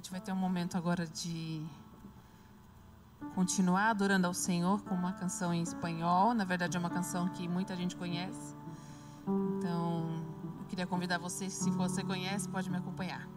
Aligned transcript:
gente 0.00 0.10
vai 0.10 0.20
ter 0.20 0.32
um 0.32 0.36
momento 0.36 0.78
agora 0.78 1.06
de 1.06 1.62
continuar 3.34 3.90
adorando 3.90 4.26
ao 4.26 4.32
Senhor 4.32 4.80
com 4.84 4.94
uma 4.94 5.12
canção 5.12 5.52
em 5.52 5.60
espanhol. 5.60 6.32
Na 6.32 6.42
verdade, 6.42 6.74
é 6.74 6.80
uma 6.80 6.88
canção 6.88 7.28
que 7.28 7.46
muita 7.46 7.76
gente 7.76 7.94
conhece. 7.94 8.56
Então, 9.28 10.24
eu 10.58 10.64
queria 10.70 10.86
convidar 10.86 11.18
você, 11.18 11.50
se 11.50 11.70
você 11.70 12.02
conhece, 12.02 12.48
pode 12.48 12.70
me 12.70 12.78
acompanhar. 12.78 13.28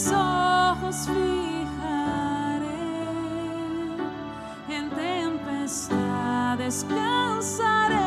mis 0.00 0.12
ojos 0.12 0.96
fijaré 1.06 2.64
en 4.68 4.88
tempestad 4.90 6.56
descansaré 6.56 7.99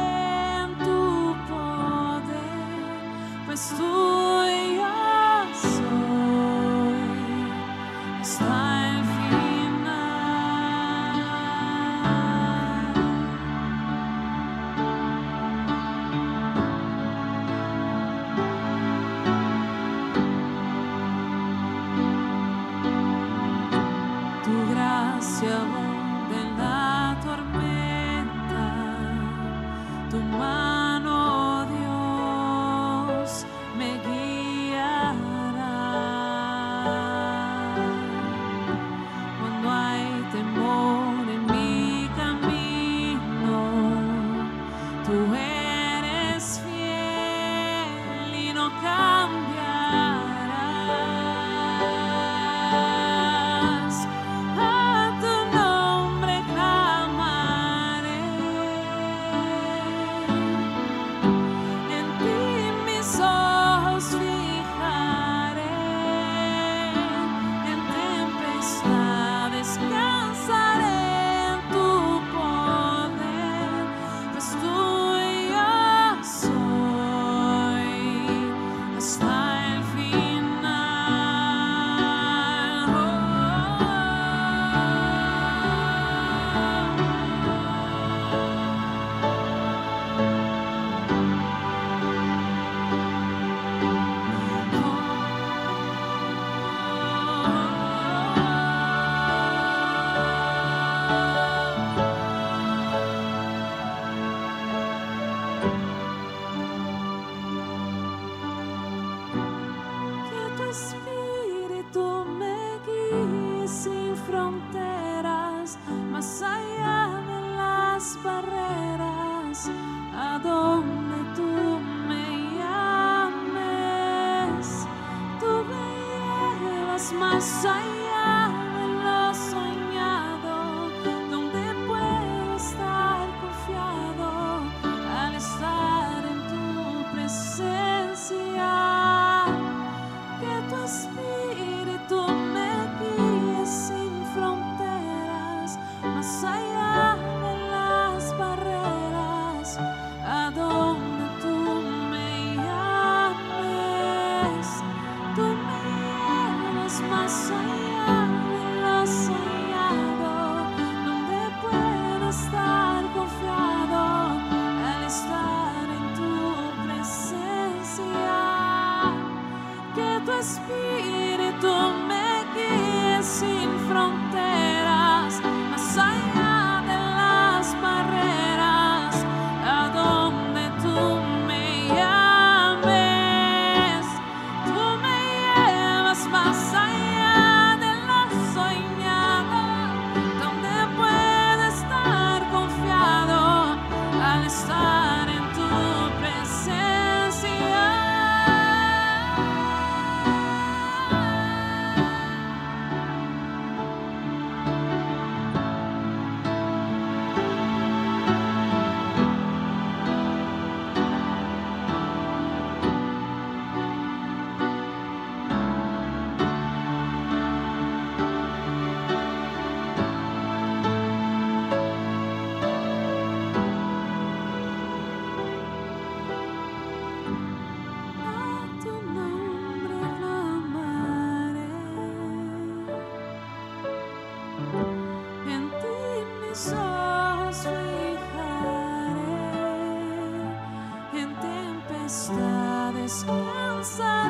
descansa. 243.25 244.22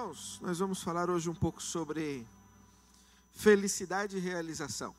Irmãos, 0.00 0.38
nós 0.40 0.58
vamos 0.58 0.82
falar 0.82 1.10
hoje 1.10 1.28
um 1.28 1.34
pouco 1.34 1.60
sobre 1.62 2.26
felicidade 3.34 4.16
e 4.16 4.20
realização. 4.20 4.94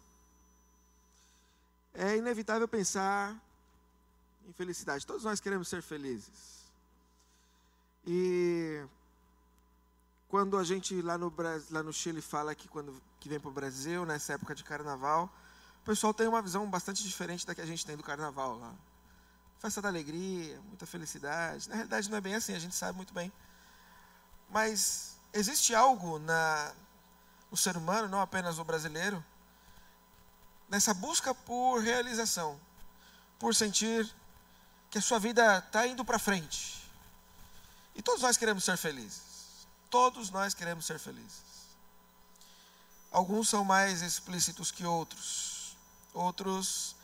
É 1.91 2.17
inevitável 2.17 2.67
pensar 2.67 3.35
em 4.47 4.53
felicidade. 4.53 5.03
Todos 5.03 5.23
nós 5.23 5.39
queremos 5.39 5.67
ser 5.69 5.81
felizes. 5.81 6.67
E 8.05 8.85
quando 10.29 10.55
a 10.55 10.63
gente 10.63 11.01
lá 11.01 11.17
no, 11.17 11.33
lá 11.71 11.81
no 11.81 11.91
Chile 11.91 12.21
fala 12.21 12.53
que 12.53 12.67
quando 12.67 13.01
que 13.19 13.27
vem 13.27 13.39
para 13.39 13.49
o 13.49 13.53
Brasil, 13.53 14.05
nessa 14.05 14.33
época 14.33 14.53
de 14.53 14.63
carnaval, 14.63 15.33
o 15.81 15.85
pessoal 15.85 16.13
tem 16.13 16.27
uma 16.27 16.43
visão 16.43 16.69
bastante 16.69 17.01
diferente 17.01 17.43
da 17.43 17.55
que 17.55 17.61
a 17.61 17.65
gente 17.65 17.83
tem 17.83 17.97
do 17.97 18.03
carnaval 18.03 18.59
lá. 18.59 18.75
Festa 19.57 19.81
da 19.81 19.89
alegria, 19.89 20.61
muita 20.67 20.85
felicidade. 20.85 21.67
Na 21.69 21.73
realidade 21.73 22.07
não 22.07 22.19
é 22.19 22.21
bem 22.21 22.35
assim, 22.35 22.53
a 22.53 22.59
gente 22.59 22.75
sabe 22.75 22.95
muito 22.95 23.15
bem 23.15 23.33
mas 24.51 25.15
existe 25.33 25.73
algo 25.73 26.19
na, 26.19 26.73
no 27.49 27.57
ser 27.57 27.77
humano, 27.77 28.09
não 28.09 28.21
apenas 28.21 28.59
o 28.59 28.63
brasileiro, 28.63 29.23
nessa 30.69 30.93
busca 30.93 31.33
por 31.33 31.79
realização, 31.81 32.59
por 33.39 33.55
sentir 33.55 34.13
que 34.89 34.97
a 34.97 35.01
sua 35.01 35.19
vida 35.19 35.59
está 35.59 35.87
indo 35.87 36.03
para 36.03 36.19
frente. 36.19 36.81
E 37.95 38.01
todos 38.01 38.21
nós 38.21 38.37
queremos 38.37 38.63
ser 38.63 38.77
felizes. 38.77 39.21
Todos 39.89 40.29
nós 40.29 40.53
queremos 40.53 40.85
ser 40.85 40.99
felizes. 40.99 41.41
Alguns 43.09 43.49
são 43.49 43.63
mais 43.63 44.01
explícitos 44.01 44.71
que 44.71 44.85
outros, 44.85 45.77
outros 46.13 46.95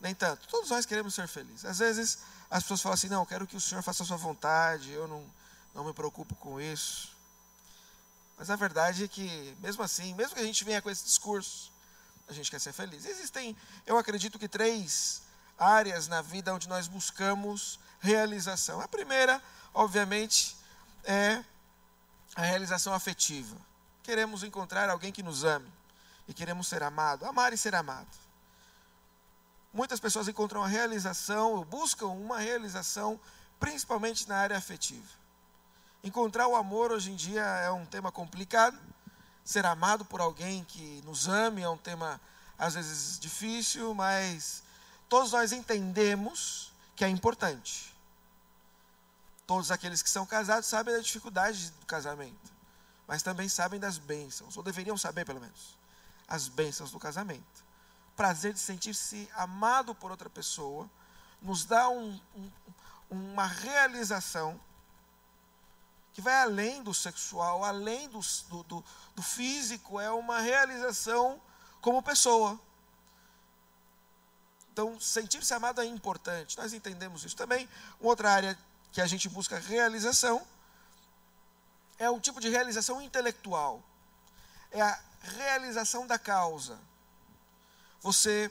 nem 0.00 0.14
tanto. 0.14 0.48
Todos 0.48 0.70
nós 0.70 0.86
queremos 0.86 1.14
ser 1.14 1.28
felizes. 1.28 1.64
Às 1.64 1.78
vezes 1.78 2.18
as 2.50 2.62
pessoas 2.62 2.80
falam 2.80 2.94
assim: 2.94 3.08
não, 3.08 3.20
eu 3.20 3.26
quero 3.26 3.46
que 3.46 3.56
o 3.56 3.60
Senhor 3.60 3.82
faça 3.82 4.02
a 4.02 4.06
sua 4.06 4.16
vontade, 4.16 4.90
eu 4.90 5.06
não 5.06 5.24
não 5.74 5.84
me 5.84 5.92
preocupo 5.92 6.34
com 6.36 6.60
isso. 6.60 7.16
Mas 8.36 8.50
a 8.50 8.56
verdade 8.56 9.04
é 9.04 9.08
que, 9.08 9.56
mesmo 9.60 9.82
assim, 9.82 10.14
mesmo 10.14 10.34
que 10.34 10.40
a 10.40 10.44
gente 10.44 10.64
venha 10.64 10.80
com 10.80 10.90
esse 10.90 11.04
discurso, 11.04 11.70
a 12.28 12.32
gente 12.32 12.50
quer 12.50 12.60
ser 12.60 12.72
feliz. 12.72 13.04
Existem, 13.04 13.56
eu 13.86 13.98
acredito 13.98 14.38
que 14.38 14.48
três 14.48 15.22
áreas 15.58 16.08
na 16.08 16.22
vida 16.22 16.54
onde 16.54 16.68
nós 16.68 16.88
buscamos 16.88 17.78
realização. 18.00 18.80
A 18.80 18.88
primeira, 18.88 19.42
obviamente, 19.74 20.56
é 21.04 21.44
a 22.34 22.42
realização 22.42 22.94
afetiva. 22.94 23.56
Queremos 24.02 24.42
encontrar 24.42 24.88
alguém 24.88 25.12
que 25.12 25.22
nos 25.22 25.44
ame 25.44 25.70
e 26.26 26.32
queremos 26.32 26.66
ser 26.66 26.82
amado, 26.82 27.26
amar 27.26 27.52
e 27.52 27.58
ser 27.58 27.74
amado. 27.74 28.08
Muitas 29.72 30.00
pessoas 30.00 30.26
encontram 30.26 30.64
a 30.64 30.66
realização, 30.66 31.52
ou 31.52 31.64
buscam 31.64 32.06
uma 32.06 32.38
realização, 32.38 33.20
principalmente 33.58 34.28
na 34.28 34.36
área 34.36 34.56
afetiva. 34.56 35.19
Encontrar 36.02 36.48
o 36.48 36.56
amor 36.56 36.90
hoje 36.90 37.10
em 37.10 37.14
dia 37.14 37.42
é 37.42 37.70
um 37.70 37.84
tema 37.84 38.10
complicado. 38.10 38.78
Ser 39.44 39.66
amado 39.66 40.02
por 40.02 40.20
alguém 40.20 40.64
que 40.64 41.02
nos 41.04 41.28
ame 41.28 41.60
é 41.60 41.68
um 41.68 41.76
tema 41.76 42.18
às 42.58 42.74
vezes 42.74 43.18
difícil, 43.18 43.94
mas 43.94 44.62
todos 45.10 45.32
nós 45.32 45.52
entendemos 45.52 46.72
que 46.96 47.04
é 47.04 47.08
importante. 47.08 47.94
Todos 49.46 49.70
aqueles 49.70 50.00
que 50.00 50.08
são 50.08 50.24
casados 50.24 50.68
sabem 50.68 50.94
da 50.94 51.00
dificuldade 51.00 51.70
do 51.72 51.86
casamento, 51.86 52.50
mas 53.06 53.22
também 53.22 53.48
sabem 53.48 53.78
das 53.78 53.98
bênçãos, 53.98 54.56
ou 54.56 54.62
deveriam 54.62 54.96
saber 54.96 55.26
pelo 55.26 55.40
menos, 55.40 55.76
as 56.28 56.48
bênçãos 56.48 56.90
do 56.92 56.98
casamento. 56.98 57.64
O 58.12 58.16
prazer 58.16 58.54
de 58.54 58.60
sentir-se 58.60 59.28
amado 59.34 59.94
por 59.94 60.10
outra 60.10 60.30
pessoa 60.30 60.88
nos 61.42 61.64
dá 61.64 61.90
um, 61.90 62.18
um, 62.34 62.50
uma 63.10 63.46
realização 63.46 64.58
que 66.12 66.20
vai 66.20 66.34
além 66.42 66.82
do 66.82 66.92
sexual, 66.92 67.64
além 67.64 68.08
do, 68.08 68.20
do, 68.64 68.84
do 69.14 69.22
físico, 69.22 70.00
é 70.00 70.10
uma 70.10 70.40
realização 70.40 71.40
como 71.80 72.02
pessoa. 72.02 72.58
Então, 74.72 74.98
sentir-se 75.00 75.52
amado 75.52 75.80
é 75.80 75.84
importante, 75.84 76.56
nós 76.56 76.72
entendemos 76.72 77.24
isso. 77.24 77.36
Também, 77.36 77.68
uma 78.00 78.10
outra 78.10 78.30
área 78.30 78.58
que 78.92 79.00
a 79.00 79.06
gente 79.06 79.28
busca 79.28 79.58
realização 79.58 80.44
é 81.98 82.08
o 82.08 82.20
tipo 82.20 82.40
de 82.40 82.48
realização 82.48 83.00
intelectual, 83.00 83.82
é 84.70 84.80
a 84.80 84.98
realização 85.20 86.06
da 86.06 86.18
causa. 86.18 86.78
Você 88.00 88.50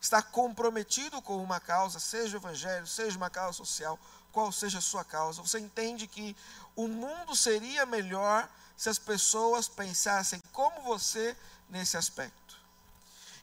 está 0.00 0.22
comprometido 0.22 1.20
com 1.20 1.36
uma 1.42 1.60
causa, 1.60 2.00
seja 2.00 2.36
o 2.36 2.40
evangelho, 2.40 2.86
seja 2.86 3.16
uma 3.16 3.28
causa 3.28 3.58
social, 3.58 3.98
qual 4.32 4.50
seja 4.52 4.78
a 4.78 4.82
sua 4.82 5.04
causa. 5.04 5.42
Você 5.42 5.58
entende 5.58 6.06
que 6.06 6.36
o 6.76 6.88
mundo 6.88 7.34
seria 7.34 7.84
melhor 7.86 8.48
se 8.76 8.88
as 8.88 8.98
pessoas 8.98 9.68
pensassem 9.68 10.40
como 10.52 10.82
você 10.82 11.36
nesse 11.68 11.96
aspecto. 11.96 12.56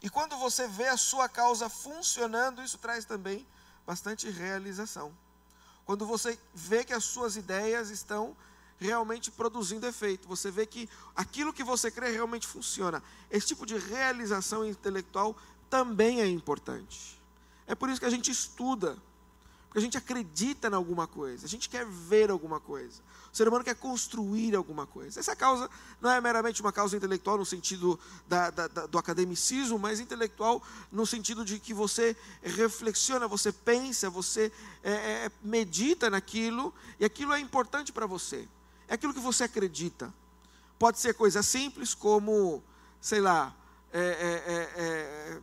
E 0.02 0.10
quando 0.10 0.38
você 0.38 0.68
vê 0.68 0.88
a 0.88 0.98
sua 0.98 1.28
causa 1.28 1.70
funcionando, 1.70 2.64
isso 2.64 2.78
traz 2.78 3.06
também 3.06 3.46
bastante 3.86 4.30
realização. 4.30 5.12
Quando 5.86 6.06
você 6.06 6.38
vê 6.54 6.84
que 6.84 6.94
as 6.94 7.04
suas 7.04 7.36
ideias 7.36 7.90
estão 7.90 8.36
realmente 8.80 9.32
produzindo 9.32 9.88
efeito, 9.88 10.28
você 10.28 10.52
vê 10.52 10.66
que 10.66 10.90
aquilo 11.16 11.54
que 11.54 11.64
você 11.64 11.90
crê 11.90 12.12
realmente 12.12 12.46
funciona. 12.46 13.02
Esse 13.32 13.48
tipo 13.48 13.66
de 13.66 13.78
realização 13.78 14.66
intelectual 14.68 15.36
também 15.70 16.22
é 16.22 16.28
importante. 16.28 17.20
É 17.66 17.74
por 17.74 17.90
isso 17.90 18.00
que 18.00 18.06
a 18.06 18.10
gente 18.12 18.30
estuda 18.30 18.98
porque 19.68 19.80
a 19.80 19.82
gente 19.82 19.98
acredita 19.98 20.70
em 20.70 20.74
alguma 20.74 21.08
coisa, 21.08 21.46
a 21.46 21.50
gente 21.50 21.70
quer 21.70 21.86
ver 21.86 22.32
alguma 22.32 22.60
coisa. 22.60 23.02
O 23.32 23.36
ser 23.36 23.48
humano 23.48 23.64
quer 23.64 23.76
construir 23.76 24.56
alguma 24.56 24.88
coisa. 24.88 25.20
Essa 25.20 25.36
causa 25.36 25.70
não 26.02 26.10
é 26.10 26.20
meramente 26.22 26.62
uma 26.62 26.72
causa 26.72 26.96
intelectual 26.96 27.38
no 27.38 27.46
sentido 27.46 28.00
da, 28.28 28.50
da, 28.50 28.68
da, 28.68 28.86
do 28.88 28.98
academicismo, 28.98 29.78
mas 29.78 30.00
intelectual 30.00 30.64
no 30.92 31.06
sentido 31.06 31.44
de 31.44 31.60
que 31.60 31.74
você 31.74 32.16
reflexiona, 32.42 33.28
você 33.28 33.52
pensa, 33.52 34.10
você 34.10 34.52
é, 34.82 34.92
é, 34.92 35.32
medita 35.44 36.10
naquilo, 36.10 36.74
e 37.00 37.06
aquilo 37.06 37.34
é 37.34 37.40
importante 37.40 37.92
para 37.92 38.06
você. 38.06 38.48
É 38.88 38.94
aquilo 38.94 39.14
que 39.14 39.20
você 39.20 39.44
acredita. 39.44 40.14
Pode 40.80 41.00
ser 41.00 41.14
coisa 41.14 41.44
simples, 41.44 41.94
como, 41.94 42.64
sei 43.02 43.20
lá, 43.20 43.54
é, 43.92 44.00
é, 44.00 44.54
é, 44.54 44.82
é 44.82 45.42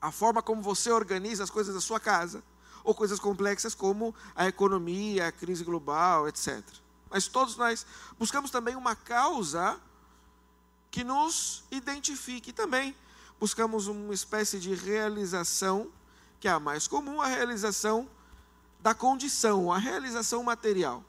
a 0.00 0.10
forma 0.10 0.42
como 0.42 0.62
você 0.62 0.90
organiza 0.90 1.44
as 1.44 1.50
coisas 1.50 1.74
da 1.74 1.80
sua 1.80 2.00
casa 2.00 2.42
ou 2.84 2.94
coisas 2.94 3.18
complexas 3.18 3.74
como 3.74 4.14
a 4.36 4.46
economia, 4.46 5.26
a 5.28 5.32
crise 5.32 5.64
global, 5.64 6.28
etc. 6.28 6.62
Mas 7.10 7.26
todos 7.26 7.56
nós 7.56 7.86
buscamos 8.18 8.50
também 8.50 8.76
uma 8.76 8.94
causa 8.94 9.80
que 10.90 11.02
nos 11.02 11.64
identifique 11.70 12.52
também. 12.52 12.94
Buscamos 13.40 13.88
uma 13.88 14.12
espécie 14.12 14.60
de 14.60 14.74
realização, 14.74 15.90
que 16.38 16.46
é 16.46 16.50
a 16.50 16.60
mais 16.60 16.86
comum, 16.86 17.20
a 17.20 17.26
realização 17.26 18.08
da 18.80 18.94
condição, 18.94 19.72
a 19.72 19.78
realização 19.78 20.44
material. 20.44 21.02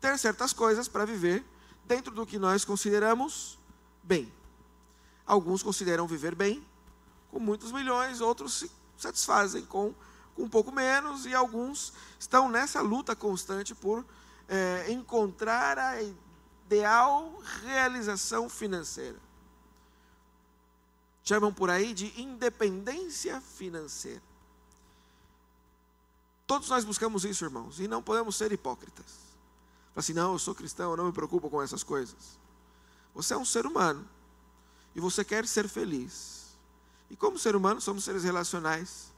Ter 0.00 0.18
certas 0.18 0.52
coisas 0.52 0.88
para 0.88 1.04
viver 1.04 1.44
dentro 1.84 2.12
do 2.12 2.26
que 2.26 2.38
nós 2.38 2.64
consideramos 2.64 3.58
bem. 4.02 4.32
Alguns 5.24 5.62
consideram 5.62 6.06
viver 6.06 6.34
bem 6.34 6.64
com 7.30 7.38
muitos 7.38 7.70
milhões, 7.72 8.20
outros 8.20 8.58
se 8.58 8.70
satisfazem 8.96 9.64
com 9.64 9.94
com 10.36 10.42
um 10.42 10.48
pouco 10.48 10.70
menos, 10.70 11.24
e 11.24 11.34
alguns 11.34 11.94
estão 12.20 12.48
nessa 12.48 12.82
luta 12.82 13.16
constante 13.16 13.74
por 13.74 14.04
é, 14.46 14.92
encontrar 14.92 15.78
a 15.78 16.02
ideal 16.02 17.34
realização 17.64 18.48
financeira. 18.48 19.18
Chamam 21.24 21.52
por 21.52 21.70
aí 21.70 21.94
de 21.94 22.20
independência 22.20 23.40
financeira. 23.40 24.22
Todos 26.46 26.68
nós 26.68 26.84
buscamos 26.84 27.24
isso, 27.24 27.44
irmãos, 27.44 27.80
e 27.80 27.88
não 27.88 28.02
podemos 28.02 28.36
ser 28.36 28.52
hipócritas. 28.52 29.06
Fala 29.06 29.96
assim, 29.96 30.12
não, 30.12 30.34
eu 30.34 30.38
sou 30.38 30.54
cristão, 30.54 30.90
eu 30.92 30.96
não 30.96 31.06
me 31.06 31.12
preocupo 31.12 31.50
com 31.50 31.60
essas 31.60 31.82
coisas. 31.82 32.38
Você 33.14 33.32
é 33.32 33.36
um 33.36 33.44
ser 33.44 33.66
humano 33.66 34.06
e 34.94 35.00
você 35.00 35.24
quer 35.24 35.46
ser 35.46 35.66
feliz. 35.66 36.56
E 37.10 37.16
como 37.16 37.38
ser 37.38 37.56
humano, 37.56 37.80
somos 37.80 38.04
seres 38.04 38.22
relacionais 38.22 39.15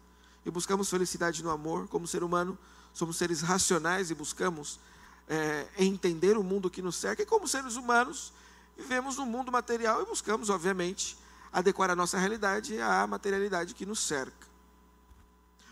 e 0.48 0.50
buscamos 0.50 0.88
felicidade 0.88 1.42
no 1.42 1.50
amor. 1.50 1.86
Como 1.88 2.06
ser 2.06 2.24
humano, 2.24 2.58
somos 2.94 3.18
seres 3.18 3.42
racionais 3.42 4.10
e 4.10 4.14
buscamos 4.14 4.80
é, 5.28 5.68
entender 5.76 6.38
o 6.38 6.42
mundo 6.42 6.70
que 6.70 6.80
nos 6.80 6.96
cerca. 6.96 7.22
E 7.22 7.26
como 7.26 7.46
seres 7.46 7.76
humanos, 7.76 8.32
vivemos 8.76 9.18
no 9.18 9.26
mundo 9.26 9.52
material 9.52 10.00
e 10.02 10.06
buscamos, 10.06 10.48
obviamente, 10.48 11.18
adequar 11.52 11.90
a 11.90 11.96
nossa 11.96 12.18
realidade 12.18 12.80
à 12.80 13.06
materialidade 13.06 13.74
que 13.74 13.84
nos 13.84 14.00
cerca. 14.00 14.48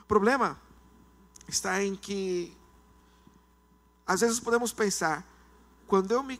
O 0.02 0.04
problema 0.04 0.60
está 1.48 1.82
em 1.82 1.96
que, 1.96 2.54
às 4.06 4.20
vezes, 4.20 4.38
podemos 4.38 4.74
pensar: 4.74 5.24
quando 5.86 6.12
eu, 6.12 6.22
me, 6.22 6.38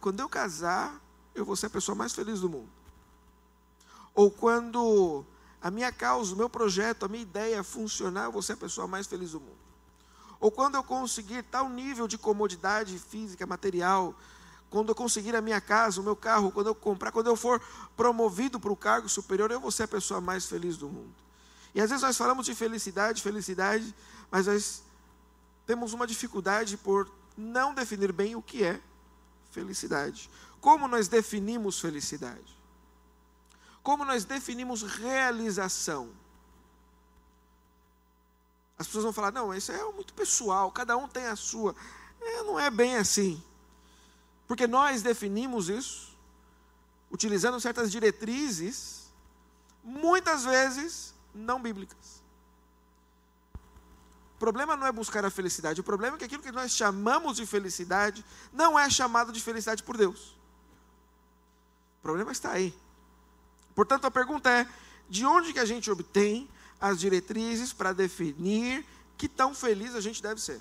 quando 0.00 0.20
eu 0.20 0.28
casar, 0.28 0.98
eu 1.34 1.44
vou 1.44 1.54
ser 1.54 1.66
a 1.66 1.70
pessoa 1.70 1.94
mais 1.94 2.14
feliz 2.14 2.40
do 2.40 2.48
mundo. 2.48 2.70
Ou 4.14 4.30
quando 4.30 5.26
a 5.64 5.70
minha 5.70 5.90
causa, 5.90 6.34
o 6.34 6.36
meu 6.36 6.50
projeto, 6.50 7.06
a 7.06 7.08
minha 7.08 7.22
ideia 7.22 7.64
funcionar, 7.64 8.24
eu 8.24 8.32
vou 8.32 8.42
ser 8.42 8.52
a 8.52 8.56
pessoa 8.58 8.86
mais 8.86 9.06
feliz 9.06 9.30
do 9.30 9.40
mundo. 9.40 9.56
Ou 10.38 10.50
quando 10.50 10.74
eu 10.74 10.84
conseguir 10.84 11.42
tal 11.44 11.70
nível 11.70 12.06
de 12.06 12.18
comodidade 12.18 12.98
física, 12.98 13.46
material, 13.46 14.14
quando 14.68 14.90
eu 14.90 14.94
conseguir 14.94 15.34
a 15.34 15.40
minha 15.40 15.62
casa, 15.62 16.02
o 16.02 16.04
meu 16.04 16.14
carro, 16.14 16.52
quando 16.52 16.66
eu 16.66 16.74
comprar, 16.74 17.10
quando 17.12 17.28
eu 17.28 17.34
for 17.34 17.62
promovido 17.96 18.60
para 18.60 18.70
o 18.70 18.76
cargo 18.76 19.08
superior, 19.08 19.50
eu 19.50 19.58
vou 19.58 19.70
ser 19.70 19.84
a 19.84 19.88
pessoa 19.88 20.20
mais 20.20 20.44
feliz 20.44 20.76
do 20.76 20.86
mundo. 20.86 21.14
E 21.74 21.80
às 21.80 21.88
vezes 21.88 22.02
nós 22.02 22.18
falamos 22.18 22.44
de 22.44 22.54
felicidade, 22.54 23.22
felicidade, 23.22 23.94
mas 24.30 24.46
nós 24.46 24.82
temos 25.64 25.94
uma 25.94 26.06
dificuldade 26.06 26.76
por 26.76 27.10
não 27.38 27.72
definir 27.72 28.12
bem 28.12 28.36
o 28.36 28.42
que 28.42 28.62
é 28.62 28.78
felicidade. 29.50 30.28
Como 30.60 30.86
nós 30.86 31.08
definimos 31.08 31.80
felicidade? 31.80 32.63
Como 33.84 34.02
nós 34.02 34.24
definimos 34.24 34.82
realização? 34.82 36.08
As 38.78 38.86
pessoas 38.86 39.04
vão 39.04 39.12
falar: 39.12 39.30
não, 39.30 39.54
isso 39.54 39.70
é 39.70 39.92
muito 39.92 40.14
pessoal, 40.14 40.72
cada 40.72 40.96
um 40.96 41.06
tem 41.06 41.26
a 41.26 41.36
sua. 41.36 41.76
É, 42.18 42.42
não 42.44 42.58
é 42.58 42.70
bem 42.70 42.96
assim. 42.96 43.40
Porque 44.48 44.66
nós 44.66 45.02
definimos 45.02 45.68
isso, 45.68 46.16
utilizando 47.10 47.60
certas 47.60 47.92
diretrizes, 47.92 49.12
muitas 49.82 50.44
vezes 50.44 51.14
não 51.34 51.60
bíblicas. 51.60 52.24
O 54.36 54.38
problema 54.38 54.76
não 54.76 54.86
é 54.86 54.92
buscar 54.92 55.26
a 55.26 55.30
felicidade, 55.30 55.82
o 55.82 55.84
problema 55.84 56.16
é 56.16 56.18
que 56.18 56.24
aquilo 56.24 56.42
que 56.42 56.50
nós 56.50 56.72
chamamos 56.72 57.36
de 57.36 57.44
felicidade 57.44 58.24
não 58.50 58.78
é 58.78 58.88
chamado 58.88 59.30
de 59.30 59.42
felicidade 59.42 59.82
por 59.82 59.98
Deus. 59.98 60.30
O 61.98 62.02
problema 62.02 62.32
está 62.32 62.50
aí. 62.52 62.74
Portanto, 63.74 64.06
a 64.06 64.10
pergunta 64.10 64.50
é: 64.50 64.68
de 65.08 65.24
onde 65.24 65.52
que 65.52 65.58
a 65.58 65.64
gente 65.64 65.90
obtém 65.90 66.48
as 66.80 67.00
diretrizes 67.00 67.72
para 67.72 67.92
definir 67.92 68.84
que 69.16 69.28
tão 69.28 69.54
feliz 69.54 69.94
a 69.94 70.00
gente 70.00 70.22
deve 70.22 70.40
ser? 70.40 70.60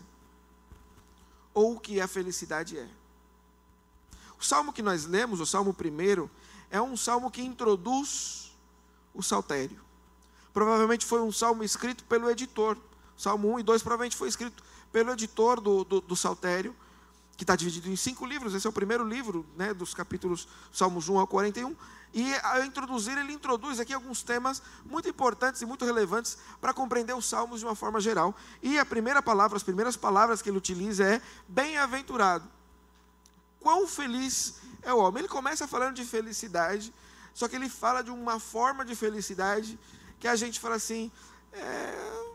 Ou 1.54 1.76
o 1.76 1.80
que 1.80 2.02
a 2.02 2.08
felicidade 2.08 2.78
é? 2.78 2.88
O 4.40 4.44
salmo 4.44 4.74
que 4.74 4.82
nós 4.82 5.06
lemos, 5.06 5.40
o 5.40 5.46
salmo 5.46 5.74
primeiro, 5.74 6.30
é 6.70 6.82
um 6.82 6.98
salmo 6.98 7.30
que 7.30 7.42
introduz 7.42 8.52
o 9.14 9.22
saltério. 9.22 9.80
Provavelmente 10.54 11.06
foi 11.06 11.22
um 11.22 11.32
salmo 11.32 11.64
escrito 11.64 12.04
pelo 12.06 12.30
editor. 12.30 12.78
Salmo 13.18 13.54
1 13.54 13.60
e 13.60 13.64
2 13.64 13.84
provavelmente 13.84 14.18
foi 14.18 14.28
escrito 14.28 14.64
pelo 14.92 15.12
editor 15.12 15.62
do, 15.62 15.84
do, 15.84 16.02
do 16.02 16.16
saltério, 16.16 16.76
que 17.36 17.44
está 17.44 17.56
dividido 17.56 17.90
em 17.90 17.96
cinco 17.96 18.26
livros. 18.26 18.54
Esse 18.54 18.68
é 18.68 18.70
o 18.70 18.74
primeiro 18.74 19.08
livro 19.08 19.46
né, 19.58 19.74
dos 19.74 19.94
capítulos 19.94 20.48
Salmos 20.72 21.10
1 21.10 21.20
ao 21.20 21.28
41. 21.28 21.76
E 22.14 22.34
ao 22.44 22.64
introduzir, 22.64 23.18
ele 23.18 23.34
introduz 23.34 23.80
aqui 23.80 23.92
alguns 23.92 24.22
temas 24.22 24.62
muito 24.86 25.10
importantes 25.10 25.62
e 25.62 25.66
muito 25.66 25.84
relevantes 25.84 26.38
para 26.62 26.72
compreender 26.72 27.16
os 27.16 27.26
salmos 27.26 27.60
de 27.60 27.66
uma 27.66 27.74
forma 27.76 28.00
geral. 28.00 28.36
E 28.62 28.78
a 28.78 28.86
primeira 28.86 29.22
palavra, 29.22 29.58
as 29.58 29.64
primeiras 29.64 29.98
palavras 29.98 30.42
que 30.42 30.50
ele 30.50 30.58
utiliza 30.58 31.04
é 31.04 31.22
bem-aventurado 31.48 32.48
quão 33.64 33.88
feliz 33.88 34.56
é 34.84 34.94
o 34.94 35.00
homem. 35.00 35.22
Ele 35.22 35.28
começa 35.30 35.68
falando 35.68 35.96
de 35.96 36.06
felicidade, 36.06 36.94
só 37.34 37.48
que 37.48 37.56
ele 37.56 37.70
fala 37.70 38.04
de 38.04 38.12
uma 38.12 38.40
forma 38.40 38.86
de 38.86 38.94
felicidade 38.94 39.80
que 40.20 40.28
a 40.28 40.36
gente 40.36 40.60
fala 40.60 40.76
assim, 40.76 41.12
é, 41.52 42.26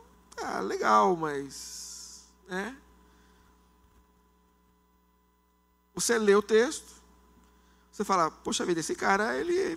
ah, 0.42 0.60
legal, 0.60 1.14
mas, 1.14 2.24
né? 2.48 2.74
Você 5.98 6.16
lê 6.16 6.32
o 6.32 6.40
texto, 6.40 6.86
você 7.90 8.04
fala, 8.04 8.30
poxa 8.30 8.64
vida, 8.64 8.78
esse 8.78 8.94
cara, 8.94 9.36
ele 9.36 9.72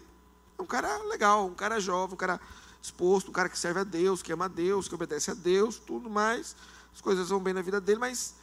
é 0.55 0.61
um 0.61 0.67
cara 0.67 0.95
legal, 1.05 1.47
um 1.47 1.55
cara 1.55 1.79
jovem, 1.79 2.13
um 2.13 2.17
cara 2.17 2.39
exposto, 2.79 3.29
um 3.29 3.33
cara 3.33 3.49
que 3.49 3.57
serve 3.57 3.79
a 3.79 3.83
Deus, 3.83 4.21
que 4.21 4.31
ama 4.31 4.45
a 4.45 4.47
Deus, 4.47 4.87
que 4.87 4.93
obedece 4.93 5.31
a 5.31 5.33
Deus, 5.33 5.79
tudo 5.79 6.11
mais, 6.11 6.55
as 6.93 7.01
coisas 7.01 7.29
vão 7.29 7.39
bem 7.39 7.55
na 7.55 7.63
vida 7.63 7.81
dele, 7.81 7.99
mas 7.99 8.35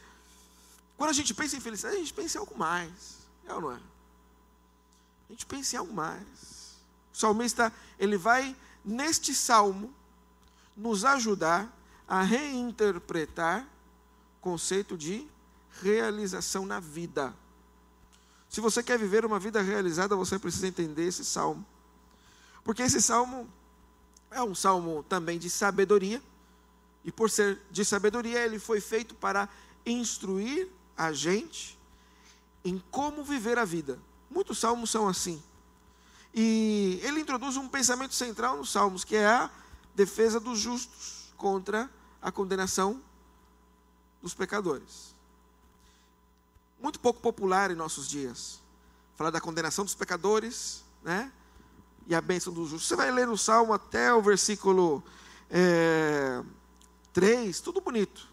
quando 0.97 1.11
a 1.11 1.13
gente 1.13 1.33
pensa 1.33 1.55
em 1.55 1.61
felicidade, 1.61 1.95
a 1.95 1.99
gente 1.99 2.13
pensa 2.13 2.37
em 2.37 2.41
algo 2.41 2.57
mais. 2.57 3.19
É 3.47 3.53
ou 3.53 3.61
não 3.61 3.71
é? 3.71 3.79
A 5.29 5.31
gente 5.31 5.45
pensa 5.45 5.77
em 5.77 5.79
algo 5.79 5.93
mais. 5.93 6.75
O 7.13 7.17
salmista, 7.17 7.71
ele 7.97 8.17
vai, 8.17 8.53
neste 8.83 9.33
salmo, 9.33 9.93
nos 10.75 11.05
ajudar 11.05 11.73
a 12.05 12.21
reinterpretar 12.23 13.65
o 14.37 14.41
conceito 14.41 14.97
de 14.97 15.25
realização 15.81 16.65
na 16.65 16.81
vida. 16.81 17.33
Se 18.49 18.59
você 18.59 18.81
quer 18.81 18.97
viver 18.97 19.23
uma 19.23 19.39
vida 19.39 19.61
realizada, 19.61 20.15
você 20.15 20.39
precisa 20.39 20.67
entender 20.67 21.05
esse 21.05 21.23
salmo. 21.23 21.63
Porque 22.63 22.81
esse 22.81 23.01
salmo 23.01 23.47
é 24.31 24.41
um 24.41 24.55
salmo 24.55 25.03
também 25.07 25.37
de 25.37 25.49
sabedoria, 25.49 26.21
e 27.05 27.11
por 27.11 27.29
ser 27.29 27.61
de 27.71 27.85
sabedoria, 27.85 28.43
ele 28.43 28.59
foi 28.59 28.81
feito 28.81 29.15
para 29.15 29.47
instruir 29.85 30.67
a 30.97 31.13
gente 31.13 31.79
em 32.65 32.83
como 32.91 33.23
viver 33.23 33.57
a 33.57 33.65
vida. 33.65 33.99
Muitos 34.29 34.59
salmos 34.59 34.89
são 34.89 35.07
assim. 35.07 35.41
E 36.33 36.99
ele 37.03 37.21
introduz 37.21 37.55
um 37.55 37.69
pensamento 37.69 38.13
central 38.13 38.57
nos 38.57 38.71
salmos, 38.71 39.03
que 39.03 39.15
é 39.15 39.25
a 39.25 39.49
defesa 39.95 40.39
dos 40.39 40.59
justos 40.59 41.33
contra 41.37 41.89
a 42.21 42.31
condenação 42.31 43.01
dos 44.21 44.33
pecadores. 44.33 45.15
Muito 46.81 46.99
pouco 46.99 47.19
popular 47.19 47.71
em 47.71 47.75
nossos 47.75 48.07
dias. 48.07 48.61
Falar 49.15 49.31
da 49.31 49.41
condenação 49.41 49.83
dos 49.83 49.95
pecadores, 49.95 50.83
né? 51.03 51.31
E 52.07 52.15
a 52.15 52.21
bênção 52.21 52.53
dos 52.53 52.69
justos. 52.69 52.87
Você 52.87 52.95
vai 52.95 53.11
ler 53.11 53.27
no 53.27 53.37
salmo 53.37 53.73
até 53.73 54.13
o 54.13 54.21
versículo 54.21 55.03
é, 55.49 56.41
3, 57.13 57.59
tudo 57.59 57.81
bonito. 57.81 58.27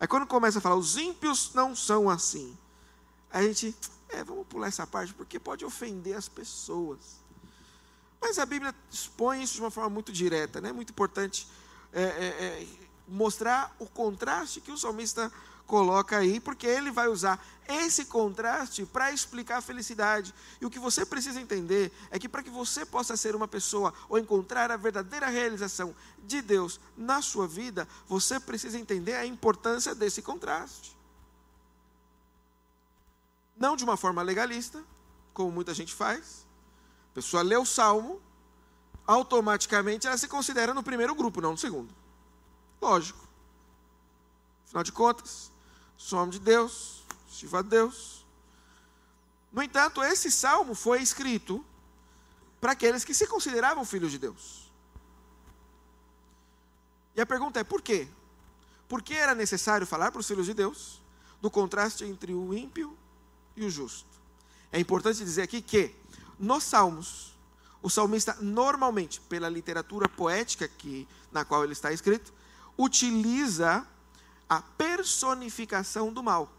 Aí 0.00 0.06
quando 0.06 0.26
começa 0.26 0.58
a 0.58 0.60
falar, 0.60 0.76
os 0.76 0.96
ímpios 0.96 1.54
não 1.54 1.74
são 1.74 2.10
assim. 2.10 2.56
A 3.30 3.42
gente, 3.42 3.74
é, 4.08 4.24
vamos 4.24 4.46
pular 4.46 4.66
essa 4.68 4.86
parte 4.86 5.14
porque 5.14 5.38
pode 5.38 5.64
ofender 5.64 6.16
as 6.16 6.28
pessoas. 6.28 7.24
Mas 8.20 8.38
a 8.38 8.46
Bíblia 8.46 8.74
expõe 8.90 9.42
isso 9.42 9.54
de 9.54 9.60
uma 9.60 9.70
forma 9.70 9.90
muito 9.90 10.12
direta, 10.12 10.60
né? 10.60 10.72
Muito 10.72 10.90
importante 10.90 11.46
é, 11.92 12.02
é, 12.02 12.06
é, 12.62 12.66
mostrar 13.06 13.74
o 13.78 13.86
contraste 13.86 14.60
que 14.60 14.72
o 14.72 14.76
salmista 14.76 15.32
coloca 15.66 16.16
aí, 16.16 16.38
porque 16.40 16.66
ele 16.66 16.90
vai 16.90 17.08
usar 17.08 17.44
esse 17.68 18.04
contraste 18.04 18.86
para 18.86 19.12
explicar 19.12 19.58
a 19.58 19.60
felicidade. 19.60 20.34
E 20.60 20.66
o 20.66 20.70
que 20.70 20.78
você 20.78 21.04
precisa 21.04 21.40
entender 21.40 21.92
é 22.10 22.18
que 22.18 22.28
para 22.28 22.42
que 22.42 22.50
você 22.50 22.86
possa 22.86 23.16
ser 23.16 23.34
uma 23.34 23.48
pessoa 23.48 23.92
ou 24.08 24.18
encontrar 24.18 24.70
a 24.70 24.76
verdadeira 24.76 25.26
realização 25.26 25.94
de 26.24 26.40
Deus 26.40 26.80
na 26.96 27.20
sua 27.20 27.46
vida, 27.46 27.88
você 28.06 28.38
precisa 28.38 28.78
entender 28.78 29.14
a 29.14 29.26
importância 29.26 29.94
desse 29.94 30.22
contraste. 30.22 30.96
Não 33.56 33.74
de 33.74 33.84
uma 33.84 33.96
forma 33.96 34.22
legalista, 34.22 34.84
como 35.32 35.50
muita 35.50 35.74
gente 35.74 35.94
faz. 35.94 36.46
A 37.10 37.14
pessoa 37.14 37.42
lê 37.42 37.56
o 37.56 37.64
salmo, 37.64 38.20
automaticamente 39.06 40.06
ela 40.06 40.18
se 40.18 40.28
considera 40.28 40.74
no 40.74 40.82
primeiro 40.82 41.14
grupo, 41.14 41.40
não 41.40 41.52
no 41.52 41.58
segundo. 41.58 41.92
Lógico. 42.80 43.26
Afinal 44.66 44.82
de 44.82 44.92
contas, 44.92 45.50
somos 45.96 46.36
de 46.36 46.40
Deus, 46.40 47.04
estiva 47.30 47.60
a 47.60 47.62
Deus. 47.62 48.24
No 49.52 49.62
entanto, 49.62 50.02
esse 50.02 50.30
salmo 50.30 50.74
foi 50.74 51.00
escrito 51.00 51.64
para 52.60 52.72
aqueles 52.72 53.04
que 53.04 53.14
se 53.14 53.26
consideravam 53.26 53.84
filhos 53.84 54.10
de 54.10 54.18
Deus. 54.18 54.70
E 57.14 57.20
a 57.20 57.26
pergunta 57.26 57.60
é: 57.60 57.64
por 57.64 57.80
quê? 57.80 58.08
Por 58.88 59.02
que 59.02 59.14
era 59.14 59.34
necessário 59.34 59.86
falar 59.86 60.12
para 60.12 60.20
os 60.20 60.26
filhos 60.26 60.46
de 60.46 60.54
Deus 60.54 61.00
do 61.40 61.50
contraste 61.50 62.04
entre 62.04 62.32
o 62.34 62.54
ímpio 62.54 62.96
e 63.54 63.64
o 63.64 63.70
justo. 63.70 64.08
É 64.72 64.80
importante 64.80 65.24
dizer 65.24 65.42
aqui 65.42 65.60
que, 65.62 65.94
nos 66.38 66.64
Salmos, 66.64 67.36
o 67.82 67.88
salmista 67.88 68.36
normalmente, 68.40 69.20
pela 69.22 69.48
literatura 69.48 70.08
poética 70.08 70.66
que, 70.66 71.06
na 71.30 71.44
qual 71.44 71.62
ele 71.62 71.72
está 71.72 71.92
escrito, 71.92 72.32
utiliza 72.76 73.86
a 74.48 74.62
personificação 74.62 76.12
do 76.12 76.22
mal. 76.22 76.50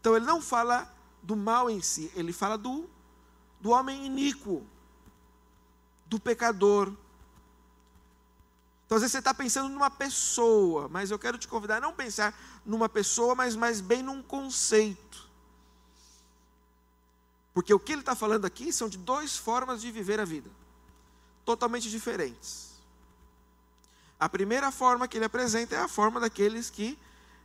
Então 0.00 0.16
ele 0.16 0.24
não 0.24 0.40
fala 0.40 0.92
do 1.22 1.36
mal 1.36 1.68
em 1.68 1.80
si, 1.82 2.10
ele 2.14 2.32
fala 2.32 2.56
do, 2.56 2.88
do 3.60 3.70
homem 3.70 4.06
iníquo, 4.06 4.66
do 6.06 6.18
pecador. 6.18 6.92
Então, 8.86 8.96
às 8.96 9.02
vezes 9.02 9.12
você 9.12 9.18
está 9.18 9.34
pensando 9.34 9.68
numa 9.68 9.90
pessoa, 9.90 10.88
mas 10.88 11.10
eu 11.10 11.18
quero 11.18 11.36
te 11.36 11.46
convidar 11.46 11.76
a 11.76 11.80
não 11.80 11.92
pensar 11.92 12.34
numa 12.64 12.88
pessoa, 12.88 13.34
mas 13.34 13.54
mais 13.54 13.82
bem 13.82 14.02
num 14.02 14.22
conceito. 14.22 15.28
Porque 17.52 17.74
o 17.74 17.78
que 17.78 17.92
ele 17.92 18.00
está 18.00 18.14
falando 18.14 18.46
aqui 18.46 18.72
são 18.72 18.88
de 18.88 18.96
duas 18.96 19.36
formas 19.36 19.82
de 19.82 19.90
viver 19.90 20.20
a 20.20 20.24
vida, 20.24 20.50
totalmente 21.44 21.90
diferentes. 21.90 22.67
A 24.18 24.28
primeira 24.28 24.70
forma 24.70 25.06
que 25.06 25.16
ele 25.16 25.24
apresenta 25.24 25.76
é 25.76 25.78
a 25.78 25.88
forma 25.88 26.18
daqueles 26.20 26.70
que, 26.70 26.98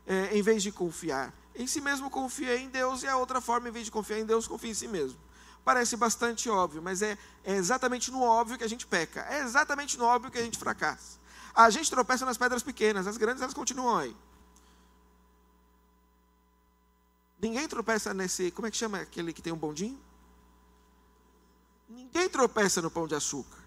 é, 0.06 0.36
em 0.36 0.42
vez 0.42 0.62
de 0.62 0.72
confiar 0.72 1.32
em 1.54 1.66
si 1.66 1.80
mesmo, 1.80 2.10
confia 2.10 2.56
em 2.56 2.68
Deus, 2.68 3.02
e 3.02 3.06
a 3.06 3.16
outra 3.16 3.40
forma, 3.40 3.68
em 3.68 3.72
vez 3.72 3.84
de 3.84 3.90
confiar 3.90 4.18
em 4.18 4.26
Deus, 4.26 4.46
confia 4.46 4.70
em 4.70 4.74
si 4.74 4.88
mesmo. 4.88 5.18
Parece 5.64 5.96
bastante 5.96 6.50
óbvio, 6.50 6.82
mas 6.82 7.00
é, 7.00 7.16
é 7.44 7.54
exatamente 7.54 8.10
no 8.10 8.20
óbvio 8.20 8.58
que 8.58 8.64
a 8.64 8.68
gente 8.68 8.86
peca, 8.86 9.24
é 9.30 9.40
exatamente 9.40 9.96
no 9.96 10.04
óbvio 10.04 10.30
que 10.30 10.38
a 10.38 10.42
gente 10.42 10.58
fracassa. 10.58 11.18
A 11.54 11.70
gente 11.70 11.88
tropeça 11.88 12.26
nas 12.26 12.36
pedras 12.36 12.62
pequenas, 12.62 13.06
as 13.06 13.16
grandes 13.16 13.40
elas 13.40 13.54
continuam 13.54 13.96
aí. 13.96 14.16
Ninguém 17.40 17.68
tropeça 17.68 18.12
nesse. 18.12 18.50
Como 18.50 18.66
é 18.66 18.70
que 18.70 18.76
chama 18.76 18.98
aquele 18.98 19.32
que 19.32 19.40
tem 19.40 19.52
um 19.52 19.56
bondinho? 19.56 19.98
Ninguém 21.88 22.28
tropeça 22.28 22.82
no 22.82 22.90
pão 22.90 23.06
de 23.06 23.14
açúcar. 23.14 23.63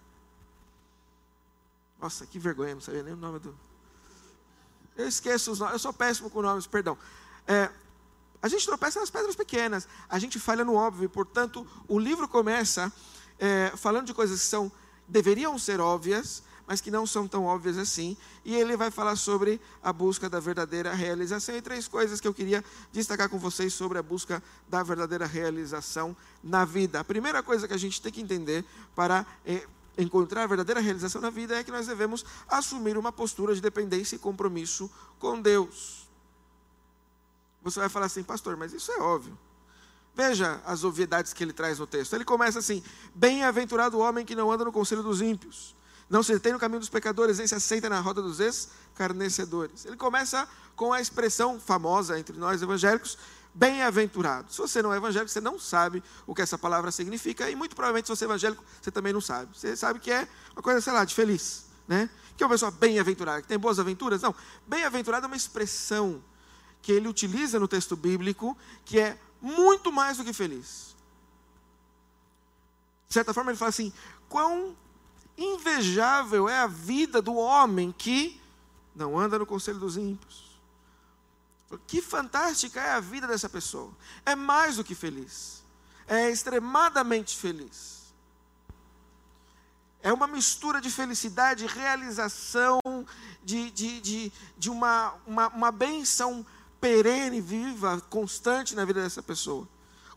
Nossa, 2.00 2.26
que 2.26 2.38
vergonha, 2.38 2.76
não 2.76 2.82
sabia 2.82 3.04
nem 3.04 3.14
o 3.14 3.18
nome 3.18 3.40
do. 3.40 3.58
Eu 4.96 5.08
esqueço 5.08 5.52
os 5.52 5.60
nomes, 5.60 5.74
eu 5.74 5.80
sou 5.80 5.94
péssimo 5.94 6.30
com 6.30 6.42
nomes, 6.42 6.68
perdão. 6.68 6.98
É, 7.48 7.70
a 8.42 8.48
gente 8.48 8.66
tropeça 8.66 9.00
nas 9.00 9.10
pedras 9.10 9.36
pequenas, 9.36 9.88
a 10.08 10.20
gente 10.20 10.40
falha 10.40 10.64
no 10.64 10.76
óbvio, 10.76 11.10
portanto, 11.10 11.66
o 11.88 11.98
livro 12.00 12.28
começa 12.28 12.92
é, 13.40 13.72
falando 13.76 14.08
de 14.08 14.14
coisas 14.14 14.40
que 14.42 14.46
são, 14.46 14.72
deveriam 15.08 15.58
ser 15.58 15.80
óbvias, 15.80 16.44
mas 16.68 16.82
que 16.82 16.92
não 16.92 17.08
são 17.08 17.28
tão 17.28 17.46
óbvias 17.46 17.78
assim. 17.78 18.18
E 18.44 18.54
ele 18.54 18.76
vai 18.76 18.92
falar 18.92 19.16
sobre 19.16 19.60
a 19.82 19.94
busca 19.94 20.30
da 20.30 20.38
verdadeira 20.40 20.94
realização. 20.94 21.56
E 21.56 21.62
três 21.62 21.88
coisas 21.88 22.20
que 22.20 22.28
eu 22.28 22.34
queria 22.34 22.64
destacar 22.92 23.30
com 23.30 23.40
vocês 23.40 23.74
sobre 23.74 23.98
a 23.98 24.04
busca 24.04 24.44
da 24.68 24.84
verdadeira 24.84 25.26
realização 25.26 26.16
na 26.44 26.66
vida. 26.66 27.00
A 27.00 27.06
primeira 27.06 27.42
coisa 27.42 27.68
que 27.70 27.74
a 27.74 27.78
gente 27.78 28.02
tem 28.02 28.12
que 28.12 28.22
entender 28.22 28.66
para 28.94 29.26
é, 29.46 29.66
encontrar 29.98 30.44
a 30.44 30.48
verdadeira 30.48 30.80
realização 30.80 31.22
na 31.22 31.30
vida 31.30 31.56
é 31.56 31.64
que 31.64 31.72
nós 31.72 31.88
devemos 31.88 32.24
assumir 32.48 32.98
uma 32.98 33.12
postura 33.12 33.56
de 33.56 33.62
dependência 33.62 34.16
e 34.16 34.20
compromisso 34.20 34.90
com 35.20 35.42
Deus. 35.42 36.08
Você 37.64 37.80
vai 37.80 37.90
falar 37.90 38.06
assim, 38.06 38.24
pastor, 38.24 38.56
mas 38.56 38.74
isso 38.74 38.92
é 38.92 39.00
óbvio. 39.00 39.38
Veja 40.16 40.62
as 40.66 40.84
obviedades 40.84 41.32
que 41.32 41.44
ele 41.44 41.54
traz 41.54 41.78
no 41.78 41.86
texto. 41.86 42.14
Ele 42.14 42.26
começa 42.26 42.58
assim: 42.58 42.82
Bem-aventurado 43.14 43.98
o 43.98 44.00
homem 44.00 44.26
que 44.26 44.36
não 44.36 44.52
anda 44.52 44.66
no 44.66 44.72
conselho 44.72 45.04
dos 45.04 45.22
ímpios, 45.22 45.76
não 46.10 46.24
se 46.24 46.34
detém 46.34 46.54
no 46.54 46.60
caminho 46.60 46.80
dos 46.80 46.90
pecadores, 46.90 47.38
nem 47.38 47.46
se 47.46 47.54
aceita 47.54 47.88
na 47.88 48.00
roda 48.00 48.20
dos 48.20 48.40
escarnecedores. 48.40 49.86
Ele 49.86 49.96
começa 49.96 50.48
com 50.76 50.92
a 50.92 51.00
expressão 51.00 51.60
famosa 51.60 52.18
entre 52.18 52.36
nós 52.36 52.64
evangélicos, 52.64 53.16
bem-aventurado. 53.58 54.54
Se 54.54 54.60
você 54.60 54.82
não 54.84 54.94
é 54.94 54.98
evangélico, 54.98 55.32
você 55.32 55.42
não 55.42 55.58
sabe 55.58 56.04
o 56.28 56.36
que 56.36 56.42
essa 56.44 56.58
palavra 56.58 56.92
significa, 56.92 57.50
e 57.50 57.56
muito 57.56 57.76
provavelmente, 57.76 58.06
se 58.06 58.16
você 58.16 58.26
é 58.26 58.28
evangélico, 58.28 58.64
você 58.80 58.92
também 58.92 59.12
não 59.12 59.20
sabe. 59.20 59.58
Você 59.58 59.76
sabe 59.76 60.00
que 60.00 60.12
é 60.12 60.28
uma 60.54 60.62
coisa, 60.62 60.80
sei 60.80 60.94
lá, 60.94 61.04
de 61.04 61.16
feliz, 61.16 61.66
né? 61.88 62.08
Que 62.38 62.44
é 62.44 62.46
uma 62.46 62.54
pessoa 62.54 62.70
bem-aventurada, 62.70 63.42
que 63.42 63.48
tem 63.48 63.58
boas 63.58 63.80
aventuras? 63.80 64.22
Não. 64.22 64.36
Bem-aventurado 64.68 65.26
é 65.26 65.28
uma 65.28 65.36
expressão 65.36 66.24
que 66.84 66.92
ele 66.92 67.08
utiliza 67.08 67.60
no 67.60 67.68
texto 67.68 67.96
bíblico, 67.96 68.56
que 68.86 69.00
é 69.00 69.18
muito 69.42 69.92
mais 69.92 70.18
do 70.18 70.24
que 70.24 70.34
feliz. 70.34 70.96
De 73.08 73.14
certa 73.14 73.34
forma, 73.34 73.50
ele 73.50 73.58
fala 73.58 73.70
assim: 73.70 73.92
quão 74.30 74.78
invejável 75.36 76.48
é 76.48 76.60
a 76.60 76.68
vida 76.68 77.24
do 77.24 77.34
homem 77.34 77.92
que 77.92 78.40
não 78.96 79.18
anda 79.18 79.40
no 79.40 79.46
conselho 79.46 79.80
dos 79.80 79.98
ímpios. 79.98 80.47
Que 81.86 82.02
fantástica 82.02 82.80
é 82.80 82.92
a 82.92 83.00
vida 83.00 83.28
dessa 83.28 83.50
pessoa. 83.50 83.92
É 84.26 84.36
mais 84.36 84.78
do 84.78 84.84
que 84.84 84.96
feliz. 84.96 85.64
É 86.08 86.30
extremadamente 86.30 87.36
feliz. 87.36 87.98
É 90.02 90.14
uma 90.14 90.28
mistura 90.28 90.80
de 90.80 90.90
felicidade, 90.90 91.66
realização, 91.66 92.80
de, 93.44 93.70
de, 93.72 94.00
de, 94.00 94.32
de 94.58 94.70
uma, 94.70 95.16
uma, 95.26 95.48
uma 95.50 95.72
benção 95.72 96.46
perene, 96.80 97.42
viva, 97.42 98.00
constante 98.10 98.74
na 98.74 98.86
vida 98.86 99.02
dessa 99.02 99.22
pessoa. 99.22 99.68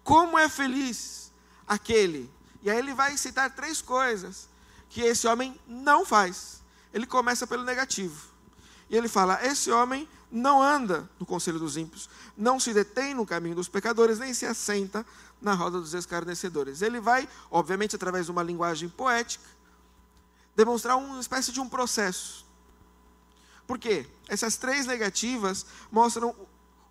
Como 0.05 0.39
é 0.39 0.49
feliz 0.49 1.33
aquele. 1.67 2.31
E 2.63 2.71
aí 2.71 2.79
ele 2.79 2.95
vai 2.95 3.17
citar 3.17 3.51
três 3.51 3.83
coisas 3.83 4.49
que 4.89 5.01
esse 5.01 5.27
homem 5.27 5.59
não 5.67 6.05
faz. 6.05 6.63
Ele 6.93 7.07
começa 7.07 7.47
pelo 7.47 7.65
negativo. 7.65 8.30
E 8.91 8.97
ele 8.97 9.09
fala: 9.09 9.39
esse 9.47 9.71
homem 9.71 10.07
não 10.31 10.61
anda 10.61 11.09
no 11.19 11.25
conselho 11.25 11.59
dos 11.59 11.77
ímpios, 11.77 12.11
não 12.37 12.61
se 12.61 12.75
detém 12.75 13.15
no 13.15 13.25
caminho 13.25 13.55
dos 13.55 13.69
pecadores, 13.69 14.19
nem 14.19 14.35
se 14.35 14.45
assenta 14.45 15.07
na 15.41 15.55
roda 15.55 15.81
dos 15.81 15.95
escarnecedores. 15.95 16.83
Ele 16.83 17.01
vai, 17.01 17.29
obviamente, 17.51 17.97
através 17.97 18.27
de 18.27 18.33
uma 18.33 18.43
linguagem 18.43 18.89
poética, 18.89 19.49
demonstrar 20.55 20.97
uma 20.99 21.21
espécie 21.21 21.53
de 21.53 21.61
um 21.61 21.69
processo. 21.69 22.45
Por 23.67 23.79
quê? 23.79 24.07
Essas 24.29 24.57
três 24.57 24.85
negativas 24.87 25.65
mostram 25.91 26.35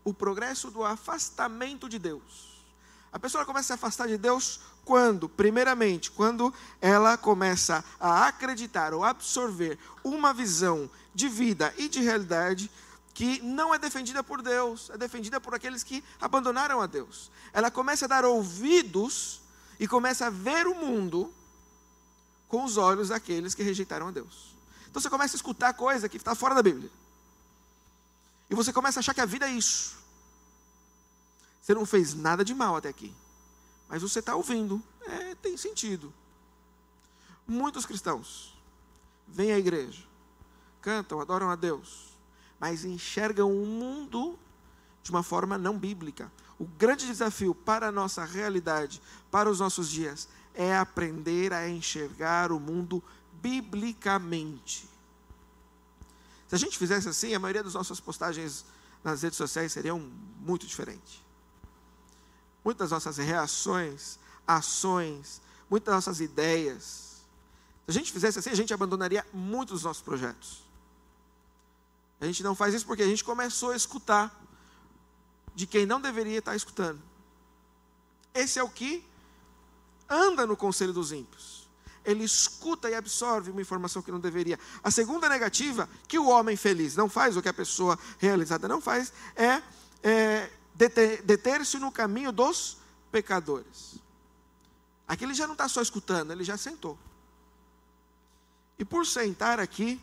o 0.04 0.14
progresso 0.14 0.72
do 0.72 0.84
afastamento 0.84 1.90
de 1.90 2.00
Deus. 2.00 2.64
A 3.12 3.20
pessoa 3.20 3.46
começa 3.46 3.74
a 3.74 3.78
se 3.78 3.80
afastar 3.80 4.08
de 4.08 4.18
Deus 4.18 4.62
quando? 4.90 5.30
Primeiramente, 5.30 6.10
quando 6.10 6.52
ela 6.82 7.16
começa 7.16 7.86
a 8.00 8.26
acreditar 8.26 8.92
ou 8.92 9.04
absorver 9.04 9.78
uma 10.04 10.34
visão 10.34 10.90
de 11.14 11.30
vida 11.30 11.72
e 11.78 11.88
de 11.88 12.02
realidade 12.02 12.72
que 13.14 13.40
não 13.44 13.72
é 13.72 13.78
defendida 13.78 14.24
por 14.24 14.42
Deus, 14.42 14.90
é 14.90 14.98
defendida 14.98 15.40
por 15.40 15.54
aqueles 15.54 15.84
que 15.84 16.04
abandonaram 16.20 16.82
a 16.82 16.88
Deus. 16.88 17.30
Ela 17.54 17.70
começa 17.70 18.06
a 18.06 18.08
dar 18.08 18.26
ouvidos 18.26 19.42
e 19.80 19.88
começa 19.88 20.26
a 20.26 20.32
ver 20.32 20.66
o 20.66 20.74
mundo 20.74 21.32
com 22.48 22.64
os 22.64 22.76
olhos 22.76 23.10
daqueles 23.10 23.54
que 23.54 23.62
rejeitaram 23.62 24.08
a 24.08 24.12
Deus. 24.12 24.56
Então 24.90 25.00
você 25.00 25.08
começa 25.08 25.36
a 25.36 25.38
escutar 25.38 25.72
coisa 25.74 26.10
que 26.10 26.18
está 26.18 26.34
fora 26.34 26.56
da 26.56 26.64
Bíblia. 26.64 26.90
E 28.50 28.56
você 28.56 28.74
começa 28.74 28.98
a 28.98 29.02
achar 29.02 29.14
que 29.14 29.22
a 29.22 29.26
vida 29.28 29.48
é 29.48 29.52
isso. 29.52 30.00
Você 31.62 31.76
não 31.76 31.86
fez 31.86 32.16
nada 32.16 32.44
de 32.44 32.56
mal 32.56 32.76
até 32.76 32.90
aqui. 32.90 33.14
Mas 33.90 34.04
você 34.04 34.20
está 34.20 34.36
ouvindo. 34.36 34.82
É, 35.02 35.36
tem 35.36 35.58
sentido. 35.58 36.14
Muitos 37.48 37.86
cristãos 37.86 38.56
vêm 39.28 39.52
à 39.52 39.58
igreja, 39.58 40.04
cantam, 40.82 41.20
adoram 41.20 41.50
a 41.50 41.56
Deus, 41.56 42.16
mas 42.60 42.86
enxergam 42.86 43.52
o 43.52 43.66
mundo 43.66 44.38
de 45.02 45.10
uma 45.10 45.24
forma 45.24 45.58
não 45.58 45.78
bíblica. 45.78 46.32
O 46.60 46.66
grande 46.66 47.08
desafio 47.08 47.56
para 47.56 47.88
a 47.88 47.92
nossa 47.92 48.24
realidade, 48.24 49.02
para 49.32 49.50
os 49.50 49.60
nossos 49.60 49.90
dias, 49.90 50.30
é 50.54 50.78
aprender 50.78 51.54
a 51.54 51.68
enxergar 51.68 52.52
o 52.52 52.60
mundo 52.60 53.04
biblicamente. 53.42 54.88
Se 56.48 56.56
a 56.56 56.58
gente 56.58 56.78
fizesse 56.78 57.08
assim, 57.08 57.34
a 57.34 57.40
maioria 57.40 57.64
das 57.64 57.74
nossas 57.74 58.00
postagens 58.00 58.66
nas 59.04 59.22
redes 59.24 59.38
sociais 59.38 59.72
seriam 59.72 60.00
muito 60.40 60.68
diferentes. 60.68 61.22
Muitas 62.64 62.92
nossas 62.92 63.18
reações, 63.18 64.20
ações, 64.48 65.42
muitas 65.70 65.94
nossas 65.94 66.20
ideias. 66.20 67.24
Se 67.86 67.90
a 67.90 67.92
gente 67.92 68.12
fizesse 68.12 68.40
assim, 68.40 68.50
a 68.50 68.56
gente 68.56 68.74
abandonaria 68.74 69.26
muitos 69.34 69.76
dos 69.76 69.84
nossos 69.84 70.04
projetos. 70.04 70.64
A 72.20 72.26
gente 72.26 72.44
não 72.44 72.54
faz 72.54 72.74
isso 72.74 72.86
porque 72.86 73.04
a 73.04 73.08
gente 73.08 73.24
começou 73.24 73.72
a 73.72 73.76
escutar 73.76 74.38
de 75.56 75.66
quem 75.66 75.86
não 75.86 76.02
deveria 76.02 76.40
estar 76.40 76.56
escutando. 76.56 77.02
Esse 78.34 78.60
é 78.60 78.64
o 78.64 78.70
que 78.70 79.04
anda 80.08 80.46
no 80.46 80.58
conselho 80.58 80.94
dos 80.94 81.12
ímpios 81.12 81.60
ele 82.06 82.24
escuta 82.24 82.90
e 82.90 82.96
absorve 82.96 83.52
uma 83.52 83.62
informação 83.62 84.02
que 84.02 84.12
não 84.12 84.20
deveria. 84.20 84.60
A 84.84 84.90
segunda 84.90 85.30
negativa, 85.30 85.88
que 86.08 86.18
o 86.18 86.28
homem 86.28 86.56
feliz 86.56 86.96
não 86.96 87.10
faz, 87.10 87.38
o 87.38 87.42
que 87.42 87.50
a 87.50 87.54
pessoa 87.54 87.98
realizada 88.18 88.68
não 88.68 88.82
faz, 88.82 89.14
é, 89.36 89.62
é 90.04 90.50
deter-se 91.26 91.78
no 91.78 91.92
caminho 91.92 92.32
dos 92.32 92.78
pecadores. 93.12 93.96
Aqui 95.08 95.26
ele 95.26 95.34
já 95.34 95.46
não 95.46 95.54
está 95.54 95.68
só 95.68 95.82
escutando, 95.82 96.32
ele 96.32 96.44
já 96.44 96.56
sentou. 96.56 96.98
E 98.78 98.86
por 98.86 99.06
sentar 99.06 99.60
aqui, 99.60 100.02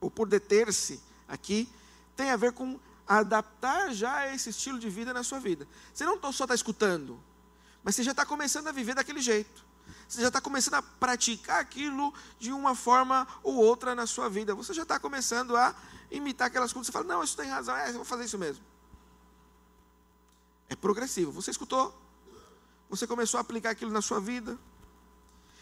ou 0.00 0.10
por 0.10 0.28
deter-se 0.28 1.00
aqui, 1.26 1.68
tem 2.14 2.30
a 2.30 2.36
ver 2.36 2.52
com 2.52 2.78
adaptar 3.08 3.94
já 3.94 4.32
esse 4.34 4.50
estilo 4.50 4.78
de 4.78 4.90
vida 4.90 5.14
na 5.14 5.22
sua 5.22 5.38
vida. 5.38 5.66
Você 5.94 6.04
não 6.04 6.20
só 6.32 6.44
está 6.44 6.54
escutando, 6.54 7.18
mas 7.82 7.94
você 7.94 8.02
já 8.02 8.10
está 8.10 8.26
começando 8.26 8.66
a 8.66 8.72
viver 8.72 8.94
daquele 8.94 9.20
jeito. 9.20 9.64
Você 10.08 10.20
já 10.20 10.28
está 10.28 10.40
começando 10.40 10.74
a 10.74 10.82
praticar 10.82 11.60
aquilo 11.60 12.12
de 12.38 12.52
uma 12.52 12.74
forma 12.74 13.26
ou 13.42 13.56
outra 13.56 13.94
na 13.94 14.06
sua 14.06 14.28
vida. 14.28 14.54
Você 14.54 14.74
já 14.74 14.82
está 14.82 14.98
começando 14.98 15.56
a 15.56 15.74
imitar 16.10 16.48
aquelas 16.48 16.72
coisas. 16.72 16.88
Você 16.88 16.92
fala, 16.92 17.06
não, 17.06 17.22
isso 17.22 17.36
tem 17.36 17.48
razão, 17.48 17.76
é, 17.76 17.88
eu 17.90 17.94
vou 17.94 18.04
fazer 18.04 18.24
isso 18.24 18.38
mesmo. 18.38 18.62
É 20.68 20.76
progressivo. 20.76 21.32
Você 21.32 21.50
escutou? 21.50 21.94
Você 22.88 23.06
começou 23.06 23.38
a 23.38 23.40
aplicar 23.40 23.70
aquilo 23.70 23.90
na 23.90 24.02
sua 24.02 24.20
vida. 24.20 24.58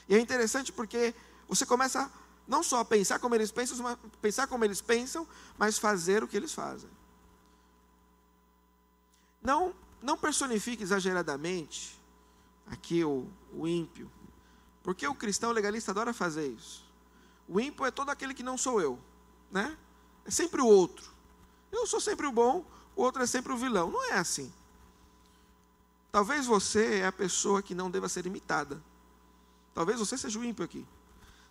E 0.09 0.15
é 0.15 0.19
interessante 0.19 0.73
porque 0.73 1.15
você 1.49 1.65
começa 1.65 2.11
não 2.47 2.63
só 2.63 2.81
a 2.81 2.85
pensar 2.85 3.19
como 3.19 3.35
eles 3.35 3.51
pensam, 3.51 3.79
mas 3.79 3.99
pensar 4.21 4.47
como 4.47 4.65
eles 4.65 4.81
pensam, 4.81 5.27
mas 5.57 5.79
fazer 5.79 6.23
o 6.23 6.29
que 6.29 6.37
eles 6.37 6.53
fazem. 6.53 6.91
Não, 9.43 9.75
não 10.03 10.17
personifique 10.17 10.83
exageradamente 10.83 11.99
aqui 12.67 13.05
o, 13.05 13.29
o 13.53 13.67
ímpio, 13.67 14.11
porque 14.83 15.07
o 15.07 15.15
cristão 15.15 15.53
legalista 15.53 15.91
adora 15.91 16.13
fazer 16.13 16.49
isso. 16.49 16.85
O 17.49 17.61
ímpio 17.61 17.85
é 17.85 17.91
todo 17.91 18.11
aquele 18.11 18.35
que 18.35 18.43
não 18.43 18.57
sou 18.57 18.81
eu, 18.81 18.99
né? 19.51 19.77
É 20.25 20.31
sempre 20.31 20.61
o 20.61 20.67
outro. 20.67 21.13
Eu 21.71 21.87
sou 21.87 22.01
sempre 22.01 22.27
o 22.27 22.33
bom, 22.33 22.65
o 22.97 23.03
outro 23.03 23.23
é 23.23 23.27
sempre 23.27 23.53
o 23.53 23.57
vilão. 23.57 23.91
Não 23.91 24.05
é 24.13 24.15
assim. 24.15 24.53
Talvez 26.15 26.47
você 26.47 27.01
é 27.01 27.07
a 27.07 27.11
pessoa 27.11 27.61
que 27.61 27.75
não 27.75 27.91
deva 27.91 28.09
ser 28.09 28.25
imitada. 28.25 28.81
Talvez 29.75 29.99
você 29.99 30.17
seja 30.17 30.39
o 30.39 30.45
ímpio 30.45 30.65
aqui. 30.65 30.87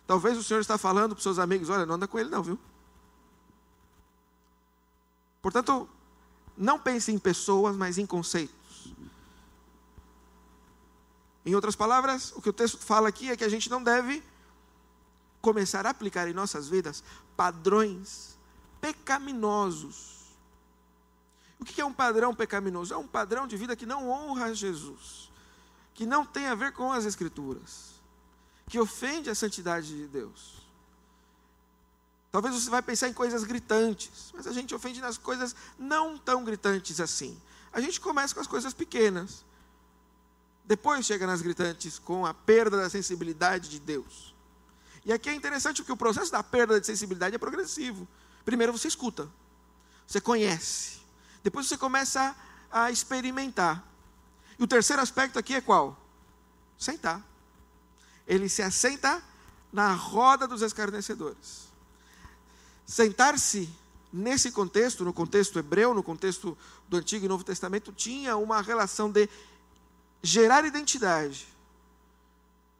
Talvez 0.06 0.38
o 0.38 0.42
Senhor 0.42 0.58
está 0.58 0.78
falando 0.78 1.10
para 1.10 1.18
os 1.18 1.22
seus 1.22 1.38
amigos, 1.38 1.68
olha, 1.68 1.84
não 1.84 1.96
anda 1.96 2.08
com 2.08 2.18
ele 2.18 2.30
não, 2.30 2.42
viu? 2.42 2.58
Portanto, 5.42 5.86
não 6.56 6.78
pense 6.78 7.12
em 7.12 7.18
pessoas, 7.18 7.76
mas 7.76 7.98
em 7.98 8.06
conceitos. 8.06 8.94
Em 11.44 11.54
outras 11.54 11.76
palavras, 11.76 12.32
o 12.34 12.40
que 12.40 12.48
o 12.48 12.52
texto 12.54 12.78
fala 12.78 13.10
aqui 13.10 13.28
é 13.28 13.36
que 13.36 13.44
a 13.44 13.50
gente 13.50 13.68
não 13.68 13.82
deve 13.82 14.24
começar 15.42 15.86
a 15.86 15.90
aplicar 15.90 16.26
em 16.26 16.32
nossas 16.32 16.70
vidas 16.70 17.04
padrões 17.36 18.38
pecaminosos. 18.80 20.13
O 21.64 21.66
que 21.66 21.80
é 21.80 21.84
um 21.84 21.94
padrão 21.94 22.34
pecaminoso? 22.34 22.92
É 22.92 22.96
um 22.98 23.06
padrão 23.06 23.46
de 23.46 23.56
vida 23.56 23.74
que 23.74 23.86
não 23.86 24.10
honra 24.10 24.54
Jesus, 24.54 25.30
que 25.94 26.04
não 26.04 26.26
tem 26.26 26.46
a 26.46 26.54
ver 26.54 26.72
com 26.72 26.92
as 26.92 27.06
Escrituras, 27.06 27.94
que 28.68 28.78
ofende 28.78 29.30
a 29.30 29.34
santidade 29.34 29.86
de 29.86 30.06
Deus. 30.06 30.62
Talvez 32.30 32.54
você 32.54 32.68
vai 32.68 32.82
pensar 32.82 33.08
em 33.08 33.14
coisas 33.14 33.44
gritantes, 33.44 34.30
mas 34.34 34.46
a 34.46 34.52
gente 34.52 34.74
ofende 34.74 35.00
nas 35.00 35.16
coisas 35.16 35.56
não 35.78 36.18
tão 36.18 36.44
gritantes 36.44 37.00
assim. 37.00 37.40
A 37.72 37.80
gente 37.80 37.98
começa 37.98 38.34
com 38.34 38.42
as 38.42 38.46
coisas 38.46 38.74
pequenas. 38.74 39.42
Depois 40.66 41.06
chega 41.06 41.26
nas 41.26 41.40
gritantes 41.40 41.98
com 41.98 42.26
a 42.26 42.34
perda 42.34 42.76
da 42.76 42.90
sensibilidade 42.90 43.70
de 43.70 43.80
Deus. 43.80 44.34
E 45.02 45.14
aqui 45.14 45.30
é 45.30 45.34
interessante 45.34 45.80
porque 45.80 45.92
o 45.92 45.96
processo 45.96 46.30
da 46.30 46.42
perda 46.42 46.78
de 46.78 46.86
sensibilidade 46.86 47.34
é 47.34 47.38
progressivo. 47.38 48.06
Primeiro 48.44 48.70
você 48.70 48.88
escuta, 48.88 49.30
você 50.06 50.20
conhece, 50.20 51.03
depois 51.44 51.66
você 51.68 51.76
começa 51.76 52.34
a, 52.72 52.84
a 52.84 52.90
experimentar. 52.90 53.84
E 54.58 54.64
o 54.64 54.66
terceiro 54.66 55.02
aspecto 55.02 55.38
aqui 55.38 55.54
é 55.54 55.60
qual? 55.60 55.96
Sentar. 56.78 57.22
Ele 58.26 58.48
se 58.48 58.62
assenta 58.62 59.22
na 59.70 59.92
roda 59.92 60.48
dos 60.48 60.62
escarnecedores. 60.62 61.68
Sentar-se 62.86 63.68
nesse 64.10 64.50
contexto, 64.50 65.04
no 65.04 65.12
contexto 65.12 65.58
hebreu, 65.58 65.92
no 65.92 66.02
contexto 66.02 66.56
do 66.88 66.96
Antigo 66.96 67.26
e 67.26 67.28
Novo 67.28 67.44
Testamento, 67.44 67.92
tinha 67.92 68.36
uma 68.36 68.62
relação 68.62 69.10
de 69.10 69.28
gerar 70.22 70.64
identidade. 70.64 71.46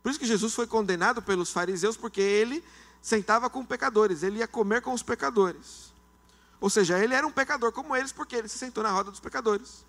Por 0.02 0.10
isso 0.10 0.18
que 0.18 0.26
Jesus 0.26 0.54
foi 0.54 0.66
condenado 0.66 1.20
pelos 1.20 1.50
fariseus, 1.50 1.96
porque 1.96 2.20
ele 2.20 2.64
sentava 3.02 3.50
com 3.50 3.64
pecadores, 3.64 4.22
ele 4.22 4.38
ia 4.38 4.48
comer 4.48 4.80
com 4.80 4.94
os 4.94 5.02
pecadores. 5.02 5.93
Ou 6.60 6.70
seja, 6.70 6.98
ele 7.02 7.14
era 7.14 7.26
um 7.26 7.32
pecador 7.32 7.72
como 7.72 7.94
eles, 7.94 8.12
porque 8.12 8.36
ele 8.36 8.48
se 8.48 8.58
sentou 8.58 8.82
na 8.82 8.90
roda 8.90 9.10
dos 9.10 9.20
pecadores. 9.20 9.84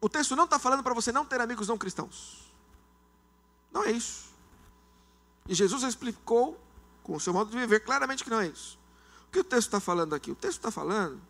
O 0.00 0.08
texto 0.08 0.34
não 0.34 0.44
está 0.44 0.58
falando 0.58 0.82
para 0.82 0.94
você 0.94 1.12
não 1.12 1.24
ter 1.24 1.40
amigos 1.40 1.68
não 1.68 1.78
cristãos. 1.78 2.52
Não 3.72 3.84
é 3.84 3.92
isso. 3.92 4.32
E 5.48 5.54
Jesus 5.54 5.82
explicou, 5.82 6.60
com 7.02 7.16
o 7.16 7.20
seu 7.20 7.32
modo 7.32 7.50
de 7.50 7.58
viver, 7.58 7.80
claramente 7.80 8.24
que 8.24 8.30
não 8.30 8.40
é 8.40 8.48
isso. 8.48 8.78
O 9.28 9.32
que 9.32 9.40
o 9.40 9.44
texto 9.44 9.68
está 9.68 9.80
falando 9.80 10.14
aqui? 10.14 10.30
O 10.30 10.34
texto 10.34 10.58
está 10.58 10.70
falando 10.70 11.20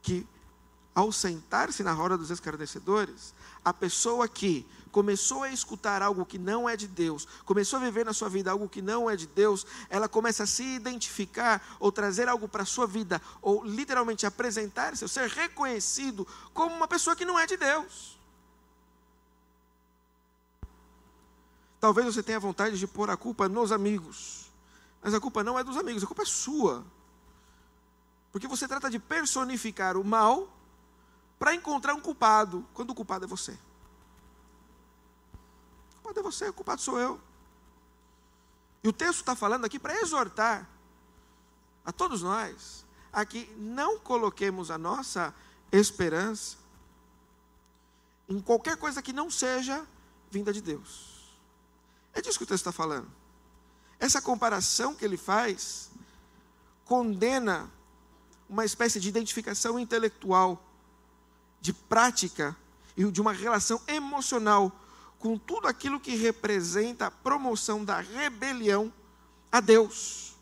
que 0.00 0.26
ao 0.94 1.10
sentar-se 1.10 1.82
na 1.82 1.92
roda 1.92 2.18
dos 2.18 2.30
escarnecedores, 2.30 3.34
a 3.64 3.72
pessoa 3.72 4.28
que 4.28 4.66
começou 4.92 5.42
a 5.42 5.48
escutar 5.48 6.02
algo 6.02 6.24
que 6.24 6.38
não 6.38 6.68
é 6.68 6.76
de 6.76 6.86
Deus, 6.86 7.26
começou 7.46 7.78
a 7.78 7.82
viver 7.82 8.04
na 8.04 8.12
sua 8.12 8.28
vida 8.28 8.50
algo 8.50 8.68
que 8.68 8.82
não 8.82 9.08
é 9.08 9.16
de 9.16 9.26
Deus, 9.26 9.66
ela 9.88 10.08
começa 10.08 10.44
a 10.44 10.46
se 10.46 10.62
identificar 10.62 11.76
ou 11.80 11.90
trazer 11.90 12.28
algo 12.28 12.46
para 12.46 12.62
a 12.62 12.66
sua 12.66 12.86
vida, 12.86 13.20
ou 13.40 13.64
literalmente 13.64 14.26
apresentar-se, 14.26 15.02
ou 15.02 15.08
ser 15.08 15.28
reconhecido 15.28 16.28
como 16.52 16.76
uma 16.76 16.86
pessoa 16.86 17.16
que 17.16 17.24
não 17.24 17.38
é 17.38 17.46
de 17.46 17.56
Deus. 17.56 18.20
Talvez 21.80 22.06
você 22.06 22.22
tenha 22.22 22.38
vontade 22.38 22.78
de 22.78 22.86
pôr 22.86 23.10
a 23.10 23.16
culpa 23.16 23.48
nos 23.48 23.72
amigos, 23.72 24.52
mas 25.02 25.14
a 25.14 25.20
culpa 25.20 25.42
não 25.42 25.58
é 25.58 25.64
dos 25.64 25.76
amigos, 25.76 26.04
a 26.04 26.06
culpa 26.06 26.22
é 26.22 26.26
sua. 26.26 26.84
Porque 28.30 28.46
você 28.46 28.68
trata 28.68 28.88
de 28.88 28.98
personificar 28.98 29.96
o 29.96 30.04
mal 30.04 30.48
para 31.38 31.54
encontrar 31.54 31.94
um 31.94 32.00
culpado, 32.00 32.64
quando 32.72 32.90
o 32.90 32.94
culpado 32.94 33.24
é 33.24 33.28
você. 33.28 33.58
Culpado 36.02 36.20
é 36.20 36.22
você, 36.22 36.48
o 36.48 36.52
culpado 36.52 36.82
sou 36.82 36.98
eu. 36.98 37.20
E 38.82 38.88
o 38.88 38.92
texto 38.92 39.20
está 39.20 39.36
falando 39.36 39.64
aqui 39.64 39.78
para 39.78 40.00
exortar 40.00 40.68
a 41.84 41.92
todos 41.92 42.22
nós 42.22 42.84
a 43.12 43.24
que 43.24 43.46
não 43.56 43.98
coloquemos 43.98 44.70
a 44.70 44.78
nossa 44.78 45.32
esperança 45.70 46.56
em 48.28 48.40
qualquer 48.40 48.76
coisa 48.76 49.00
que 49.00 49.12
não 49.12 49.30
seja 49.30 49.86
vinda 50.30 50.52
de 50.52 50.60
Deus. 50.60 51.38
É 52.12 52.20
disso 52.20 52.38
que 52.38 52.44
o 52.44 52.46
texto 52.46 52.66
está 52.66 52.72
falando. 52.72 53.08
Essa 54.00 54.20
comparação 54.20 54.94
que 54.94 55.04
ele 55.04 55.16
faz 55.16 55.90
condena 56.84 57.70
uma 58.48 58.64
espécie 58.64 58.98
de 58.98 59.08
identificação 59.08 59.78
intelectual 59.78 60.62
de 61.60 61.72
prática 61.72 62.56
e 62.96 63.08
de 63.10 63.20
uma 63.20 63.32
relação 63.32 63.80
emocional 63.86 64.72
com 65.22 65.38
tudo 65.38 65.68
aquilo 65.68 66.00
que 66.00 66.16
representa 66.16 67.06
a 67.06 67.10
promoção 67.10 67.84
da 67.84 68.00
rebelião 68.00 68.92
a 69.52 69.60
Deus, 69.60 70.36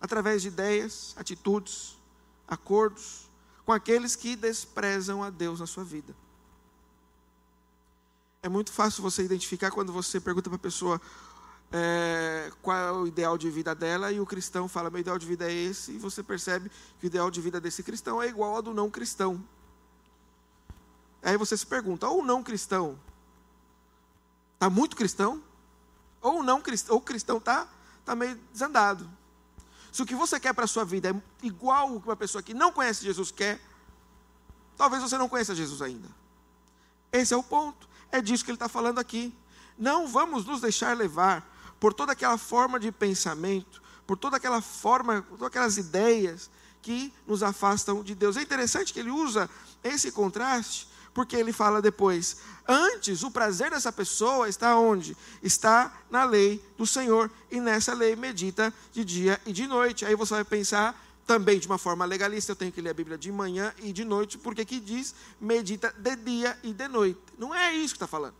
através 0.00 0.42
de 0.42 0.48
ideias, 0.48 1.14
atitudes, 1.16 1.96
acordos 2.48 3.30
com 3.64 3.70
aqueles 3.70 4.16
que 4.16 4.34
desprezam 4.34 5.22
a 5.22 5.30
Deus 5.30 5.60
na 5.60 5.68
sua 5.68 5.84
vida. 5.84 6.16
É 8.42 8.48
muito 8.48 8.72
fácil 8.72 9.04
você 9.04 9.22
identificar 9.22 9.70
quando 9.70 9.92
você 9.92 10.20
pergunta 10.20 10.50
para 10.50 10.56
a 10.56 10.58
pessoa 10.58 11.00
é, 11.70 12.50
qual 12.60 12.76
é 12.76 12.90
o 12.90 13.06
ideal 13.06 13.38
de 13.38 13.48
vida 13.50 13.72
dela 13.72 14.10
e 14.10 14.18
o 14.18 14.26
cristão 14.26 14.66
fala: 14.66 14.90
meu 14.90 14.98
ideal 14.98 15.16
de 15.16 15.26
vida 15.28 15.48
é 15.48 15.54
esse, 15.54 15.92
e 15.92 15.98
você 15.98 16.24
percebe 16.24 16.72
que 16.98 17.06
o 17.06 17.08
ideal 17.08 17.30
de 17.30 17.40
vida 17.40 17.60
desse 17.60 17.84
cristão 17.84 18.20
é 18.20 18.26
igual 18.26 18.56
ao 18.56 18.62
do 18.62 18.74
não 18.74 18.90
cristão. 18.90 19.40
Aí 21.22 21.36
você 21.36 21.56
se 21.56 21.64
pergunta, 21.64 22.08
ou 22.08 22.24
não 22.24 22.42
cristão 22.42 22.98
está 24.62 24.70
muito 24.70 24.94
cristão, 24.94 25.42
ou 26.20 26.40
não 26.40 26.60
cristão, 26.60 26.94
ou 26.94 27.00
cristão 27.00 27.38
está 27.38 27.66
tá 28.04 28.14
meio 28.14 28.38
desandado. 28.52 29.10
Se 29.90 30.00
o 30.00 30.06
que 30.06 30.14
você 30.14 30.38
quer 30.38 30.54
para 30.54 30.66
a 30.66 30.68
sua 30.68 30.84
vida 30.84 31.10
é 31.10 31.44
igual 31.44 31.96
o 31.96 32.00
que 32.00 32.08
uma 32.08 32.14
pessoa 32.14 32.40
que 32.40 32.54
não 32.54 32.70
conhece 32.70 33.04
Jesus 33.04 33.32
quer, 33.32 33.60
talvez 34.76 35.02
você 35.02 35.18
não 35.18 35.28
conheça 35.28 35.52
Jesus 35.52 35.82
ainda. 35.82 36.08
Esse 37.10 37.34
é 37.34 37.36
o 37.36 37.42
ponto. 37.42 37.88
É 38.12 38.20
disso 38.20 38.44
que 38.44 38.52
ele 38.52 38.56
está 38.56 38.68
falando 38.68 39.00
aqui. 39.00 39.34
Não 39.76 40.06
vamos 40.06 40.46
nos 40.46 40.60
deixar 40.60 40.96
levar 40.96 41.44
por 41.80 41.92
toda 41.92 42.12
aquela 42.12 42.38
forma 42.38 42.78
de 42.78 42.92
pensamento, 42.92 43.82
por 44.06 44.16
toda 44.16 44.36
aquela 44.36 44.62
forma, 44.62 45.22
por 45.22 45.38
todas 45.38 45.48
aquelas 45.48 45.76
ideias 45.76 46.48
que 46.80 47.12
nos 47.26 47.42
afastam 47.42 48.00
de 48.04 48.14
Deus. 48.14 48.36
É 48.36 48.42
interessante 48.42 48.92
que 48.92 49.00
ele 49.00 49.10
usa 49.10 49.50
esse 49.82 50.12
contraste 50.12 50.91
porque 51.14 51.36
ele 51.36 51.52
fala 51.52 51.82
depois: 51.82 52.38
antes 52.66 53.22
o 53.22 53.30
prazer 53.30 53.70
dessa 53.70 53.92
pessoa 53.92 54.48
está 54.48 54.76
onde? 54.78 55.16
Está 55.42 55.92
na 56.10 56.24
lei 56.24 56.62
do 56.76 56.86
Senhor, 56.86 57.30
e 57.50 57.60
nessa 57.60 57.94
lei 57.94 58.16
medita 58.16 58.72
de 58.92 59.04
dia 59.04 59.40
e 59.46 59.52
de 59.52 59.66
noite. 59.66 60.04
Aí 60.04 60.14
você 60.14 60.34
vai 60.34 60.44
pensar 60.44 61.00
também 61.26 61.58
de 61.58 61.66
uma 61.66 61.78
forma 61.78 62.04
legalista, 62.04 62.52
eu 62.52 62.56
tenho 62.56 62.72
que 62.72 62.80
ler 62.80 62.90
a 62.90 62.94
Bíblia 62.94 63.16
de 63.16 63.30
manhã 63.30 63.72
e 63.78 63.92
de 63.92 64.04
noite, 64.04 64.38
porque 64.38 64.62
aqui 64.62 64.80
diz 64.80 65.14
medita 65.40 65.94
de 65.96 66.16
dia 66.16 66.58
e 66.62 66.72
de 66.72 66.88
noite. 66.88 67.20
Não 67.38 67.54
é 67.54 67.74
isso 67.74 67.94
que 67.94 67.96
está 67.96 68.06
falando. 68.06 68.34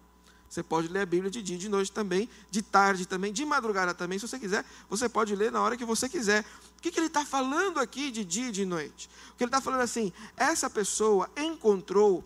Você 0.53 0.63
pode 0.63 0.89
ler 0.89 1.01
a 1.01 1.07
Bíblia 1.07 1.31
de 1.31 1.41
dia 1.41 1.57
e 1.57 1.59
de 1.59 1.69
noite 1.69 1.91
também, 1.91 2.29
de 2.51 2.61
tarde 2.61 3.07
também, 3.07 3.33
de 3.33 3.43
madrugada 3.43 3.95
também, 3.95 4.19
se 4.19 4.29
você 4.29 4.39
quiser. 4.39 4.67
Você 4.91 5.09
pode 5.09 5.35
ler 5.35 5.51
na 5.51 5.63
hora 5.63 5.79
que 5.79 5.85
você 5.85 6.11
quiser. 6.11 6.45
O 6.77 6.83
que, 6.83 6.91
que 6.91 6.99
ele 6.99 7.07
está 7.07 7.25
falando 7.25 7.81
aqui 7.81 8.11
de 8.11 8.23
dia 8.23 8.49
e 8.49 8.53
de 8.53 8.67
noite? 8.67 9.09
O 9.31 9.37
que 9.37 9.45
ele 9.45 9.49
está 9.49 9.63
falando 9.63 9.81
assim, 9.81 10.13
essa 10.37 10.69
pessoa 10.69 11.31
encontrou 11.39 12.23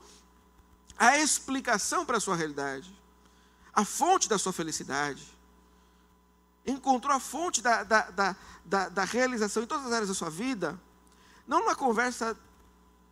a 0.98 1.18
explicação 1.18 2.04
para 2.04 2.16
a 2.16 2.20
sua 2.20 2.37
realidade, 2.37 2.94
a 3.72 3.85
fonte 3.85 4.28
da 4.28 4.38
sua 4.38 4.52
felicidade, 4.52 5.26
encontrou 6.66 7.14
a 7.14 7.20
fonte 7.20 7.62
da, 7.62 7.82
da, 7.82 8.11
da, 8.11 8.37
da, 8.64 8.88
da 8.88 9.04
realização 9.04 9.62
em 9.62 9.66
todas 9.66 9.87
as 9.87 9.92
áreas 9.92 10.09
da 10.09 10.14
sua 10.14 10.30
vida, 10.30 10.80
não 11.46 11.61
numa 11.61 11.76
conversa 11.76 12.37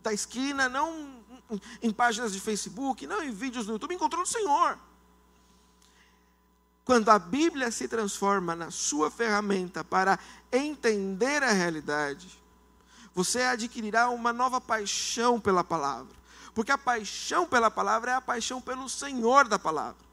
da 0.03 0.13
esquina, 0.13 0.69
não 0.69 1.23
em 1.83 1.93
páginas 1.93 2.33
de 2.33 2.41
Facebook, 2.41 3.07
não 3.07 3.23
em 3.23 3.31
vídeos 3.31 3.67
no 3.67 3.75
YouTube, 3.75 3.95
encontrou 3.95 4.21
no 4.21 4.27
Senhor. 4.27 4.79
Quando 6.85 7.09
a 7.09 7.19
Bíblia 7.19 7.71
se 7.71 7.89
transforma 7.89 8.55
na 8.55 8.71
sua 8.71 9.11
ferramenta 9.11 9.83
para 9.83 10.19
entender 10.53 11.43
a 11.43 11.53
realidade, 11.53 12.43
você 13.15 13.43
adquirirá 13.43 14.11
uma 14.11 14.33
nova 14.33 14.61
paixão 14.61 15.41
pela 15.41 15.65
palavra. 15.65 16.15
Porque 16.55 16.73
a 16.73 16.79
paixão 16.79 17.47
pela 17.47 17.71
palavra 17.71 18.13
é 18.13 18.15
a 18.15 18.21
paixão 18.21 18.61
pelo 18.61 18.89
Senhor 18.89 19.49
da 19.49 19.59
palavra. 19.59 20.05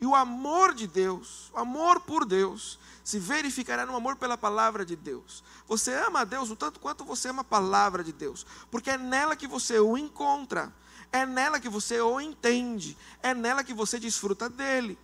E 0.00 0.06
o 0.06 0.14
amor 0.14 0.74
de 0.74 0.86
Deus, 0.86 1.50
o 1.52 1.58
amor 1.58 2.00
por 2.00 2.24
Deus, 2.24 2.78
se 3.02 3.18
verificará 3.18 3.84
no 3.84 3.96
amor 3.96 4.16
pela 4.16 4.36
palavra 4.36 4.84
de 4.84 4.94
Deus. 4.94 5.42
Você 5.66 5.92
ama 5.94 6.20
a 6.20 6.24
Deus 6.24 6.50
o 6.50 6.56
tanto 6.56 6.78
quanto 6.78 7.04
você 7.04 7.28
ama 7.28 7.40
a 7.40 7.44
palavra 7.44 8.04
de 8.04 8.12
Deus, 8.12 8.46
porque 8.70 8.90
é 8.90 8.98
nela 8.98 9.34
que 9.34 9.48
você 9.48 9.78
o 9.80 9.96
encontra, 9.98 10.72
é 11.10 11.26
nela 11.26 11.58
que 11.58 11.68
você 11.68 12.00
o 12.00 12.20
entende, 12.20 12.96
é 13.22 13.34
nela 13.34 13.64
que 13.64 13.74
você 13.74 13.98
desfruta 13.98 14.48
dele. 14.48 14.96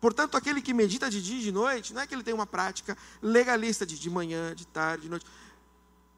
Portanto, 0.00 0.36
aquele 0.36 0.60
que 0.60 0.74
medita 0.74 1.08
de 1.08 1.22
dia 1.22 1.38
e 1.38 1.42
de 1.42 1.52
noite, 1.52 1.94
não 1.94 2.02
é 2.02 2.06
que 2.08 2.14
ele 2.14 2.24
tem 2.24 2.34
uma 2.34 2.44
prática 2.44 2.98
legalista 3.22 3.86
de, 3.86 3.96
de 3.96 4.10
manhã, 4.10 4.52
de 4.52 4.66
tarde, 4.66 5.04
de 5.04 5.08
noite, 5.08 5.24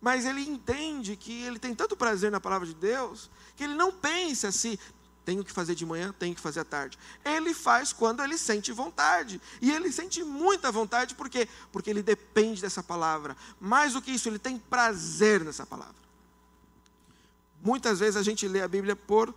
mas 0.04 0.26
ele 0.26 0.42
entende 0.42 1.16
que 1.16 1.44
ele 1.44 1.58
tem 1.58 1.74
tanto 1.74 1.96
prazer 1.96 2.30
na 2.30 2.38
palavra 2.38 2.68
de 2.68 2.74
Deus, 2.74 3.30
que 3.56 3.64
ele 3.64 3.72
não 3.72 3.90
pensa 3.90 4.52
se 4.52 4.78
tenho 5.24 5.42
que 5.42 5.50
fazer 5.50 5.74
de 5.74 5.86
manhã, 5.86 6.14
tenho 6.18 6.34
que 6.34 6.42
fazer 6.42 6.60
à 6.60 6.64
tarde. 6.64 6.98
Ele 7.24 7.54
faz 7.54 7.90
quando 7.90 8.22
ele 8.22 8.36
sente 8.36 8.70
vontade. 8.70 9.40
E 9.62 9.72
ele 9.72 9.90
sente 9.90 10.22
muita 10.22 10.70
vontade, 10.70 11.14
por 11.14 11.30
quê? 11.30 11.48
Porque 11.72 11.88
ele 11.88 12.02
depende 12.02 12.60
dessa 12.60 12.82
palavra. 12.82 13.34
Mais 13.58 13.94
do 13.94 14.02
que 14.02 14.10
isso, 14.10 14.28
ele 14.28 14.38
tem 14.38 14.58
prazer 14.58 15.42
nessa 15.42 15.64
palavra. 15.64 15.96
Muitas 17.62 17.98
vezes 17.98 18.18
a 18.18 18.22
gente 18.22 18.46
lê 18.46 18.60
a 18.60 18.68
Bíblia 18.68 18.94
por 18.94 19.34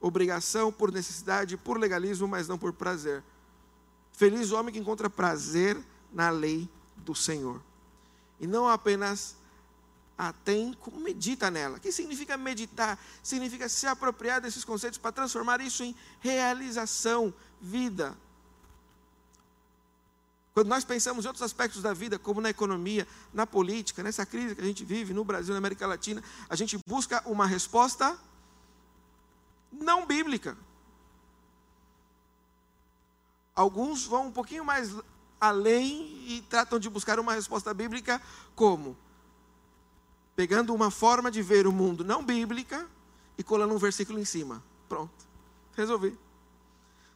obrigação, 0.00 0.72
por 0.72 0.90
necessidade, 0.90 1.56
por 1.56 1.78
legalismo, 1.78 2.26
mas 2.26 2.48
não 2.48 2.58
por 2.58 2.72
prazer. 2.72 3.22
Feliz 4.12 4.50
o 4.50 4.56
homem 4.56 4.74
que 4.74 4.80
encontra 4.80 5.08
prazer 5.08 5.80
na 6.12 6.30
lei 6.30 6.68
do 6.96 7.14
Senhor. 7.14 7.62
E 8.40 8.46
não 8.48 8.68
apenas 8.68 9.36
a 10.16 10.32
tem, 10.32 10.72
como 10.74 11.00
medita 11.00 11.50
nela. 11.50 11.76
O 11.76 11.80
que 11.80 11.90
significa 11.90 12.36
meditar? 12.36 12.98
Significa 13.22 13.68
se 13.68 13.86
apropriar 13.86 14.40
desses 14.40 14.64
conceitos 14.64 14.98
para 14.98 15.12
transformar 15.12 15.60
isso 15.60 15.82
em 15.82 15.94
realização, 16.20 17.34
vida. 17.60 18.16
Quando 20.52 20.68
nós 20.68 20.84
pensamos 20.84 21.24
em 21.24 21.28
outros 21.28 21.42
aspectos 21.42 21.82
da 21.82 21.92
vida, 21.92 22.16
como 22.16 22.40
na 22.40 22.48
economia, 22.48 23.08
na 23.32 23.44
política, 23.44 24.04
nessa 24.04 24.24
crise 24.24 24.54
que 24.54 24.60
a 24.60 24.64
gente 24.64 24.84
vive 24.84 25.12
no 25.12 25.24
Brasil, 25.24 25.52
na 25.52 25.58
América 25.58 25.84
Latina, 25.84 26.22
a 26.48 26.54
gente 26.54 26.78
busca 26.86 27.20
uma 27.26 27.44
resposta 27.44 28.16
não 29.72 30.06
bíblica. 30.06 30.56
Alguns 33.52 34.04
vão 34.04 34.28
um 34.28 34.32
pouquinho 34.32 34.64
mais 34.64 34.94
além 35.40 36.24
e 36.28 36.42
tratam 36.48 36.78
de 36.78 36.88
buscar 36.88 37.18
uma 37.18 37.32
resposta 37.32 37.74
bíblica 37.74 38.22
como 38.54 38.96
pegando 40.36 40.74
uma 40.74 40.90
forma 40.90 41.30
de 41.30 41.42
ver 41.42 41.66
o 41.66 41.72
mundo 41.72 42.04
não 42.04 42.24
bíblica 42.24 42.86
e 43.38 43.42
colando 43.42 43.74
um 43.74 43.78
versículo 43.78 44.18
em 44.18 44.24
cima. 44.24 44.62
Pronto. 44.88 45.12
Resolvi. 45.76 46.16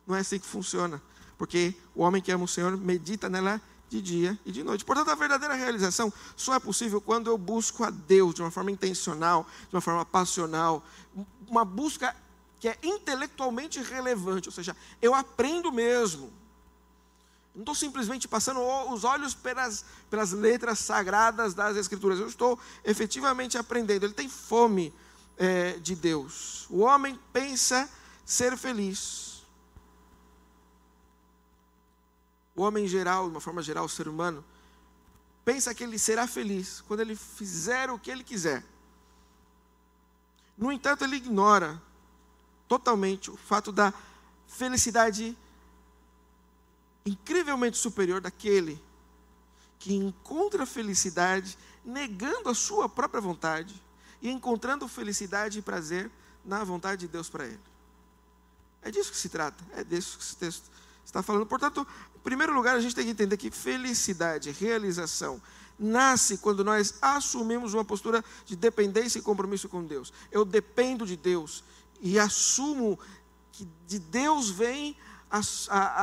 Não 0.06 0.16
é 0.16 0.20
assim 0.20 0.38
que 0.38 0.46
funciona, 0.46 1.02
porque 1.36 1.74
o 1.94 2.02
homem 2.02 2.22
que 2.22 2.32
ama 2.32 2.44
o 2.44 2.48
Senhor 2.48 2.76
medita 2.76 3.28
nela 3.28 3.60
de 3.88 4.00
dia 4.00 4.38
e 4.44 4.52
de 4.52 4.62
noite. 4.62 4.84
Portanto, 4.84 5.10
a 5.10 5.14
verdadeira 5.14 5.54
realização 5.54 6.12
só 6.36 6.54
é 6.54 6.58
possível 6.58 7.00
quando 7.00 7.28
eu 7.28 7.38
busco 7.38 7.84
a 7.84 7.90
Deus 7.90 8.34
de 8.34 8.42
uma 8.42 8.50
forma 8.50 8.70
intencional, 8.70 9.46
de 9.68 9.74
uma 9.74 9.80
forma 9.80 10.04
passional, 10.04 10.84
uma 11.46 11.64
busca 11.64 12.14
que 12.60 12.68
é 12.68 12.76
intelectualmente 12.82 13.80
relevante, 13.80 14.48
ou 14.48 14.52
seja, 14.52 14.76
eu 15.00 15.14
aprendo 15.14 15.70
mesmo. 15.70 16.32
Não 17.58 17.62
estou 17.62 17.74
simplesmente 17.74 18.28
passando 18.28 18.60
os 18.92 19.02
olhos 19.02 19.34
pelas, 19.34 19.84
pelas 20.08 20.30
letras 20.30 20.78
sagradas 20.78 21.54
das 21.54 21.76
Escrituras, 21.76 22.20
eu 22.20 22.28
estou 22.28 22.56
efetivamente 22.84 23.58
aprendendo. 23.58 24.04
Ele 24.04 24.14
tem 24.14 24.28
fome 24.28 24.94
é, 25.36 25.72
de 25.72 25.96
Deus. 25.96 26.66
O 26.70 26.82
homem 26.82 27.18
pensa 27.32 27.90
ser 28.24 28.56
feliz. 28.56 29.42
O 32.54 32.62
homem 32.62 32.84
em 32.84 32.88
geral, 32.88 33.24
de 33.24 33.30
uma 33.32 33.40
forma 33.40 33.60
geral, 33.60 33.86
o 33.86 33.88
ser 33.88 34.06
humano, 34.06 34.44
pensa 35.44 35.74
que 35.74 35.82
ele 35.82 35.98
será 35.98 36.28
feliz 36.28 36.80
quando 36.86 37.00
ele 37.00 37.16
fizer 37.16 37.90
o 37.90 37.98
que 37.98 38.08
ele 38.08 38.22
quiser. 38.22 38.64
No 40.56 40.70
entanto, 40.70 41.02
ele 41.02 41.16
ignora 41.16 41.82
totalmente 42.68 43.32
o 43.32 43.36
fato 43.36 43.72
da 43.72 43.92
felicidade 44.46 45.36
incrivelmente 47.08 47.76
superior 47.76 48.20
daquele 48.20 48.80
que 49.78 49.94
encontra 49.94 50.66
felicidade 50.66 51.56
negando 51.84 52.48
a 52.48 52.54
sua 52.54 52.88
própria 52.88 53.20
vontade 53.20 53.80
e 54.20 54.28
encontrando 54.30 54.88
felicidade 54.88 55.58
e 55.58 55.62
prazer 55.62 56.10
na 56.44 56.62
vontade 56.64 57.02
de 57.02 57.08
Deus 57.08 57.28
para 57.28 57.46
ele. 57.46 57.60
É 58.82 58.90
disso 58.90 59.10
que 59.10 59.16
se 59.16 59.28
trata, 59.28 59.64
é 59.72 59.84
disso 59.84 60.18
que 60.18 60.24
esse 60.24 60.36
texto 60.36 60.70
está 61.04 61.22
falando. 61.22 61.46
Portanto, 61.46 61.86
em 62.16 62.18
primeiro 62.20 62.52
lugar, 62.54 62.76
a 62.76 62.80
gente 62.80 62.94
tem 62.94 63.04
que 63.04 63.10
entender 63.10 63.36
que 63.36 63.50
felicidade, 63.50 64.50
realização, 64.50 65.40
nasce 65.78 66.38
quando 66.38 66.64
nós 66.64 66.94
assumimos 67.00 67.74
uma 67.74 67.84
postura 67.84 68.24
de 68.44 68.56
dependência 68.56 69.18
e 69.18 69.22
compromisso 69.22 69.68
com 69.68 69.84
Deus. 69.84 70.12
Eu 70.30 70.44
dependo 70.44 71.06
de 71.06 71.16
Deus 71.16 71.62
e 72.00 72.18
assumo 72.18 72.98
que 73.52 73.68
de 73.86 73.98
Deus 73.98 74.50
vem 74.50 74.96
a, 75.30 75.40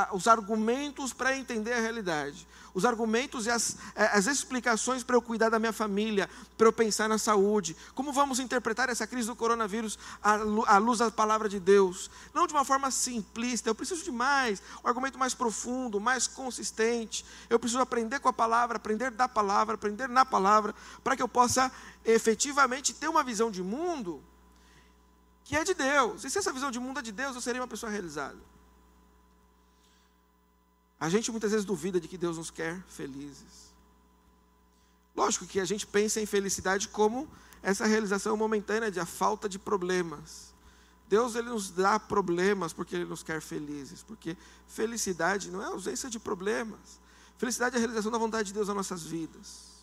a, 0.04 0.16
os 0.16 0.28
argumentos 0.28 1.12
para 1.12 1.36
entender 1.36 1.74
a 1.74 1.80
realidade, 1.80 2.48
os 2.74 2.86
argumentos 2.86 3.46
e 3.46 3.50
as, 3.50 3.78
é, 3.96 4.06
as 4.08 4.28
explicações 4.28 5.04
para 5.04 5.16
eu 5.16 5.22
cuidar 5.22 5.50
da 5.50 5.58
minha 5.58 5.74
família, 5.74 6.30
para 6.58 6.68
eu 6.68 6.74
pensar 6.74 7.08
na 7.08 7.18
saúde. 7.18 7.76
Como 7.96 8.12
vamos 8.12 8.40
interpretar 8.40 8.90
essa 8.90 9.08
crise 9.08 9.28
do 9.28 9.36
coronavírus 9.36 9.98
à 10.22 10.78
luz 10.78 11.00
da 11.00 11.10
palavra 11.10 11.50
de 11.50 11.60
Deus? 11.60 12.12
Não 12.34 12.46
de 12.46 12.54
uma 12.54 12.66
forma 12.66 12.92
simplista, 12.92 13.70
eu 13.70 13.76
preciso 13.76 14.04
de 14.04 14.12
mais, 14.12 14.62
um 14.84 14.88
argumento 14.88 15.18
mais 15.18 15.34
profundo, 15.34 16.00
mais 16.00 16.28
consistente. 16.28 17.26
Eu 17.50 17.58
preciso 17.58 17.82
aprender 17.82 18.20
com 18.20 18.30
a 18.30 18.34
palavra, 18.34 18.78
aprender 18.78 19.10
da 19.10 19.28
palavra, 19.28 19.76
aprender 19.76 20.08
na 20.08 20.26
palavra, 20.26 20.76
para 21.04 21.16
que 21.16 21.24
eu 21.24 21.28
possa 21.28 21.72
efetivamente 22.04 22.94
ter 22.94 23.08
uma 23.08 23.24
visão 23.24 23.50
de 23.50 23.64
mundo 23.64 24.22
que 25.46 25.56
é 25.56 25.64
de 25.64 25.74
Deus. 25.74 26.24
E 26.26 26.30
se 26.30 26.40
essa 26.40 26.52
visão 26.52 26.72
de 26.72 26.80
mundo 26.80 27.00
é 27.00 27.04
de 27.04 27.12
Deus, 27.12 27.36
eu 27.36 27.42
serei 27.42 27.62
uma 27.62 27.68
pessoa 27.68 27.92
realizada. 27.92 28.55
A 31.00 31.10
gente 31.10 31.32
muitas 31.32 31.52
vezes 31.52 31.66
duvida 31.66 32.00
de 32.00 32.08
que 32.08 32.18
Deus 32.18 32.38
nos 32.38 32.50
quer 32.50 32.82
felizes. 32.88 33.74
Lógico 35.16 35.46
que 35.46 35.60
a 35.60 35.66
gente 35.66 35.86
pensa 35.88 36.20
em 36.20 36.26
felicidade 36.26 36.88
como 36.88 37.28
essa 37.62 37.86
realização 37.86 38.36
momentânea 38.36 38.92
de 38.92 39.00
a 39.00 39.06
falta 39.06 39.48
de 39.48 39.58
problemas. 39.58 40.54
Deus 41.08 41.36
ele 41.36 41.50
nos 41.50 41.70
dá 41.70 42.00
problemas 42.00 42.74
porque 42.74 42.96
ele 42.96 43.06
nos 43.06 43.24
quer 43.24 43.42
felizes, 43.42 44.04
porque 44.04 44.36
felicidade 44.68 45.52
não 45.52 45.62
é 45.62 45.66
ausência 45.66 46.10
de 46.10 46.20
problemas. 46.20 47.00
Felicidade 47.38 47.76
é 47.76 47.78
a 47.78 47.80
realização 47.80 48.12
da 48.12 48.18
vontade 48.18 48.48
de 48.48 48.54
Deus 48.54 48.68
nas 48.68 48.76
nossas 48.76 49.04
vidas. 49.04 49.76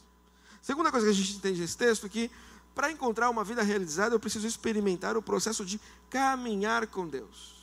Segunda 0.60 0.90
coisa 0.90 1.06
que 1.06 1.12
a 1.12 1.14
gente 1.14 1.36
entende 1.36 1.60
nesse 1.60 1.76
texto 1.76 2.06
é 2.06 2.08
que 2.08 2.30
para 2.74 2.90
encontrar 2.90 3.28
uma 3.30 3.44
vida 3.44 3.62
realizada 3.62 4.14
eu 4.14 4.20
preciso 4.20 4.46
experimentar 4.46 5.16
o 5.16 5.22
processo 5.22 5.64
de 5.64 5.80
caminhar 6.08 6.86
com 6.86 7.06
Deus. 7.06 7.61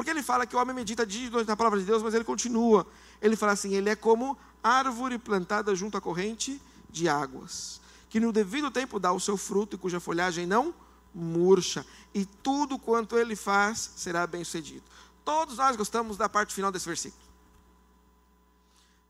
Porque 0.00 0.10
ele 0.10 0.22
fala 0.22 0.46
que 0.46 0.56
o 0.56 0.58
homem 0.58 0.74
medita 0.74 1.04
dia 1.04 1.26
e 1.26 1.28
noite 1.28 1.46
na 1.46 1.54
palavra 1.54 1.78
de 1.78 1.84
Deus, 1.84 2.02
mas 2.02 2.14
ele 2.14 2.24
continua. 2.24 2.86
Ele 3.20 3.36
fala 3.36 3.52
assim: 3.52 3.74
ele 3.74 3.90
é 3.90 3.94
como 3.94 4.34
árvore 4.62 5.18
plantada 5.18 5.76
junto 5.76 5.98
à 5.98 6.00
corrente 6.00 6.58
de 6.88 7.06
águas, 7.06 7.82
que 8.08 8.18
no 8.18 8.32
devido 8.32 8.70
tempo 8.70 8.98
dá 8.98 9.12
o 9.12 9.20
seu 9.20 9.36
fruto 9.36 9.76
e 9.76 9.78
cuja 9.78 10.00
folhagem 10.00 10.46
não 10.46 10.74
murcha, 11.14 11.84
e 12.14 12.24
tudo 12.24 12.78
quanto 12.78 13.18
ele 13.18 13.36
faz 13.36 13.90
será 13.94 14.26
bem 14.26 14.42
sucedido. 14.42 14.84
Todos 15.22 15.58
nós 15.58 15.76
gostamos 15.76 16.16
da 16.16 16.30
parte 16.30 16.54
final 16.54 16.72
desse 16.72 16.86
versículo. 16.86 17.22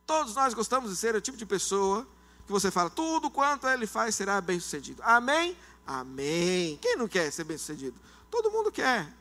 Todos 0.04 0.34
nós 0.34 0.54
gostamos 0.54 0.90
de 0.90 0.96
ser 0.96 1.14
o 1.14 1.20
tipo 1.20 1.38
de 1.38 1.46
pessoa 1.46 2.04
que 2.44 2.50
você 2.50 2.68
fala, 2.68 2.90
tudo 2.90 3.30
quanto 3.30 3.68
ele 3.68 3.86
faz 3.86 4.16
será 4.16 4.40
bem 4.40 4.58
sucedido. 4.58 5.00
Amém? 5.04 5.56
Amém. 5.86 6.76
Quem 6.82 6.96
não 6.96 7.06
quer 7.06 7.30
ser 7.30 7.44
bem 7.44 7.56
sucedido? 7.56 7.96
Todo 8.28 8.50
mundo 8.50 8.72
quer. 8.72 9.19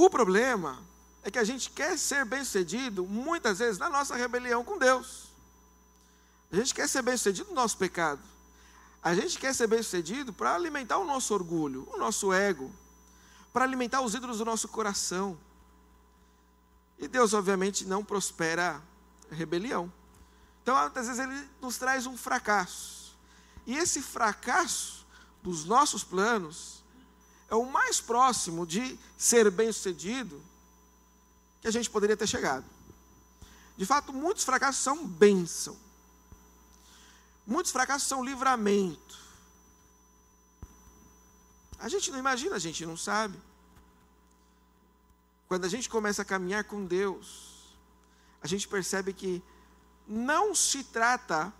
O 0.00 0.08
problema 0.08 0.82
é 1.22 1.30
que 1.30 1.38
a 1.38 1.44
gente 1.44 1.68
quer 1.68 1.98
ser 1.98 2.24
bem-sucedido 2.24 3.04
muitas 3.04 3.58
vezes 3.58 3.78
na 3.78 3.90
nossa 3.90 4.16
rebelião 4.16 4.64
com 4.64 4.78
Deus. 4.78 5.28
A 6.50 6.56
gente 6.56 6.72
quer 6.72 6.88
ser 6.88 7.02
bem-sucedido 7.02 7.50
no 7.50 7.54
nosso 7.54 7.76
pecado. 7.76 8.22
A 9.02 9.14
gente 9.14 9.38
quer 9.38 9.54
ser 9.54 9.66
bem-sucedido 9.66 10.32
para 10.32 10.54
alimentar 10.54 10.96
o 10.96 11.04
nosso 11.04 11.34
orgulho, 11.34 11.86
o 11.92 11.98
nosso 11.98 12.32
ego, 12.32 12.72
para 13.52 13.62
alimentar 13.62 14.00
os 14.00 14.14
ídolos 14.14 14.38
do 14.38 14.44
nosso 14.46 14.68
coração. 14.68 15.38
E 16.98 17.06
Deus, 17.06 17.34
obviamente, 17.34 17.84
não 17.84 18.02
prospera 18.02 18.82
rebelião. 19.30 19.92
Então, 20.62 20.80
muitas 20.80 21.08
vezes, 21.08 21.22
Ele 21.22 21.50
nos 21.60 21.76
traz 21.76 22.06
um 22.06 22.16
fracasso. 22.16 23.14
E 23.66 23.76
esse 23.76 24.00
fracasso 24.00 25.06
dos 25.42 25.66
nossos 25.66 26.02
planos 26.02 26.79
é 27.50 27.54
o 27.54 27.66
mais 27.66 28.00
próximo 28.00 28.64
de 28.64 28.98
ser 29.18 29.50
bem-sucedido 29.50 30.40
que 31.60 31.68
a 31.68 31.70
gente 31.70 31.90
poderia 31.90 32.16
ter 32.16 32.26
chegado. 32.26 32.64
De 33.76 33.84
fato, 33.84 34.12
muitos 34.12 34.44
fracassos 34.44 34.82
são 34.82 35.06
bênção. 35.06 35.76
Muitos 37.46 37.72
fracassos 37.72 38.06
são 38.06 38.24
livramento. 38.24 39.18
A 41.78 41.88
gente 41.88 42.10
não 42.10 42.18
imagina, 42.18 42.54
a 42.54 42.58
gente 42.58 42.86
não 42.86 42.96
sabe. 42.96 43.36
Quando 45.48 45.64
a 45.64 45.68
gente 45.68 45.88
começa 45.88 46.22
a 46.22 46.24
caminhar 46.24 46.64
com 46.64 46.86
Deus, 46.86 47.74
a 48.40 48.46
gente 48.46 48.68
percebe 48.68 49.12
que 49.12 49.42
não 50.06 50.54
se 50.54 50.84
trata 50.84 51.52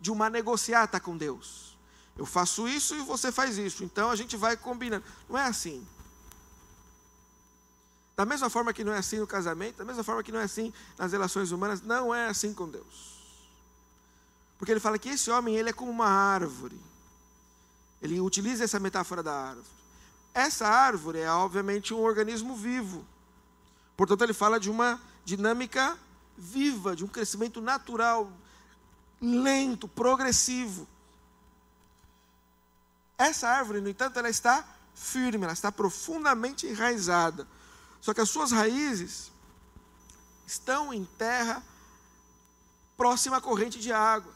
de 0.00 0.10
uma 0.10 0.30
negociata 0.30 0.98
com 0.98 1.16
Deus. 1.16 1.76
Eu 2.18 2.26
faço 2.26 2.66
isso 2.66 2.96
e 2.96 2.98
você 2.98 3.30
faz 3.30 3.56
isso, 3.56 3.84
então 3.84 4.10
a 4.10 4.16
gente 4.16 4.36
vai 4.36 4.56
combinando. 4.56 5.04
Não 5.28 5.38
é 5.38 5.44
assim. 5.44 5.86
Da 8.16 8.26
mesma 8.26 8.50
forma 8.50 8.72
que 8.72 8.82
não 8.82 8.92
é 8.92 8.98
assim 8.98 9.20
no 9.20 9.26
casamento, 9.28 9.76
da 9.76 9.84
mesma 9.84 10.02
forma 10.02 10.24
que 10.24 10.32
não 10.32 10.40
é 10.40 10.42
assim 10.42 10.72
nas 10.98 11.12
relações 11.12 11.52
humanas, 11.52 11.80
não 11.80 12.12
é 12.12 12.26
assim 12.26 12.52
com 12.52 12.68
Deus. 12.68 13.16
Porque 14.58 14.72
ele 14.72 14.80
fala 14.80 14.98
que 14.98 15.08
esse 15.08 15.30
homem 15.30 15.54
ele 15.54 15.70
é 15.70 15.72
como 15.72 15.92
uma 15.92 16.08
árvore. 16.08 16.78
Ele 18.02 18.20
utiliza 18.20 18.64
essa 18.64 18.80
metáfora 18.80 19.22
da 19.22 19.32
árvore. 19.32 19.66
Essa 20.34 20.66
árvore 20.66 21.20
é 21.20 21.30
obviamente 21.30 21.94
um 21.94 22.00
organismo 22.00 22.56
vivo. 22.56 23.06
Portanto, 23.96 24.22
ele 24.22 24.32
fala 24.32 24.58
de 24.58 24.68
uma 24.68 25.00
dinâmica 25.24 25.96
viva, 26.36 26.96
de 26.96 27.04
um 27.04 27.08
crescimento 27.08 27.60
natural, 27.60 28.32
lento, 29.20 29.86
progressivo. 29.86 30.88
Essa 33.18 33.48
árvore, 33.48 33.80
no 33.80 33.88
entanto, 33.88 34.16
ela 34.16 34.30
está 34.30 34.64
firme, 34.94 35.44
ela 35.44 35.52
está 35.52 35.72
profundamente 35.72 36.66
enraizada. 36.66 37.46
Só 38.00 38.14
que 38.14 38.20
as 38.20 38.30
suas 38.30 38.52
raízes 38.52 39.32
estão 40.46 40.94
em 40.94 41.04
terra 41.04 41.62
próxima 42.96 43.38
à 43.38 43.40
corrente 43.40 43.80
de 43.80 43.92
águas. 43.92 44.34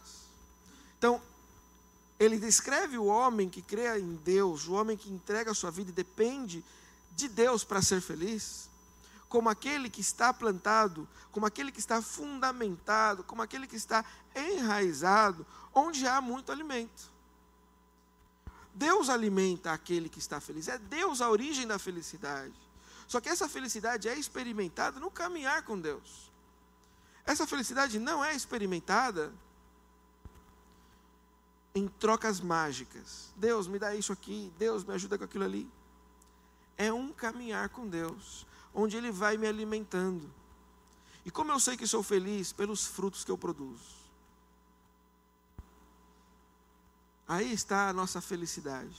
Então, 0.99 1.23
ele 2.19 2.39
descreve 2.39 2.99
o 2.99 3.07
homem 3.07 3.49
que 3.49 3.63
crê 3.63 3.99
em 3.99 4.15
Deus, 4.17 4.67
o 4.67 4.73
homem 4.73 4.97
que 4.97 5.11
entrega 5.11 5.53
a 5.53 5.55
sua 5.55 5.71
vida 5.71 5.91
e 5.91 5.95
depende 5.95 6.65
de 7.13 7.29
Deus 7.29 7.65
para 7.65 7.83
ser 7.83 8.01
feliz, 8.01 8.69
como 9.29 9.49
aquele 9.49 9.91
que 9.91 10.01
está 10.01 10.33
plantado, 10.33 11.09
como 11.31 11.47
aquele 11.47 11.73
que 11.73 11.81
está 11.81 12.01
fundamentado, 12.03 13.25
como 13.25 13.43
aquele 13.43 13.67
que 13.67 13.77
está 13.77 14.05
enraizado, 14.35 15.47
onde 15.75 16.07
há 16.07 16.21
muito 16.21 16.53
alimento. 16.53 17.12
Deus 18.75 19.09
alimenta 19.09 19.73
aquele 19.73 20.09
que 20.09 20.19
está 20.19 20.41
feliz, 20.41 20.69
é 20.69 20.79
Deus 20.79 21.21
a 21.21 21.31
origem 21.31 21.67
da 21.67 21.79
felicidade. 21.79 22.55
Só 23.07 23.21
que 23.21 23.29
essa 23.29 23.49
felicidade 23.49 24.09
é 24.09 24.17
experimentada 24.17 24.99
no 24.99 25.11
caminhar 25.11 25.63
com 25.65 25.79
Deus. 25.79 26.31
Essa 27.25 27.47
felicidade 27.47 27.99
não 27.99 28.25
é 28.25 28.35
experimentada 28.35 29.33
em 31.75 31.87
trocas 31.89 32.41
mágicas. 32.41 33.31
Deus 33.37 33.67
me 33.67 33.79
dá 33.79 33.95
isso 33.95 34.13
aqui, 34.13 34.53
Deus 34.59 34.85
me 34.85 34.95
ajuda 34.95 35.19
com 35.19 35.25
aquilo 35.25 35.45
ali. 35.45 35.71
É 36.77 36.93
um 36.93 37.13
caminhar 37.13 37.69
com 37.69 37.87
Deus, 37.87 38.47
onde 38.75 38.97
Ele 38.97 39.11
vai 39.11 39.37
me 39.37 39.47
alimentando. 39.47 40.29
E 41.25 41.31
como 41.31 41.53
eu 41.53 41.61
sei 41.61 41.77
que 41.77 41.87
sou 41.87 42.03
feliz? 42.03 42.53
Pelos 42.53 42.87
frutos 42.87 43.25
que 43.25 43.31
eu 43.31 43.39
produzo. 43.39 44.02
Aí 47.27 47.53
está 47.53 47.89
a 47.89 47.93
nossa 47.93 48.21
felicidade. 48.21 48.97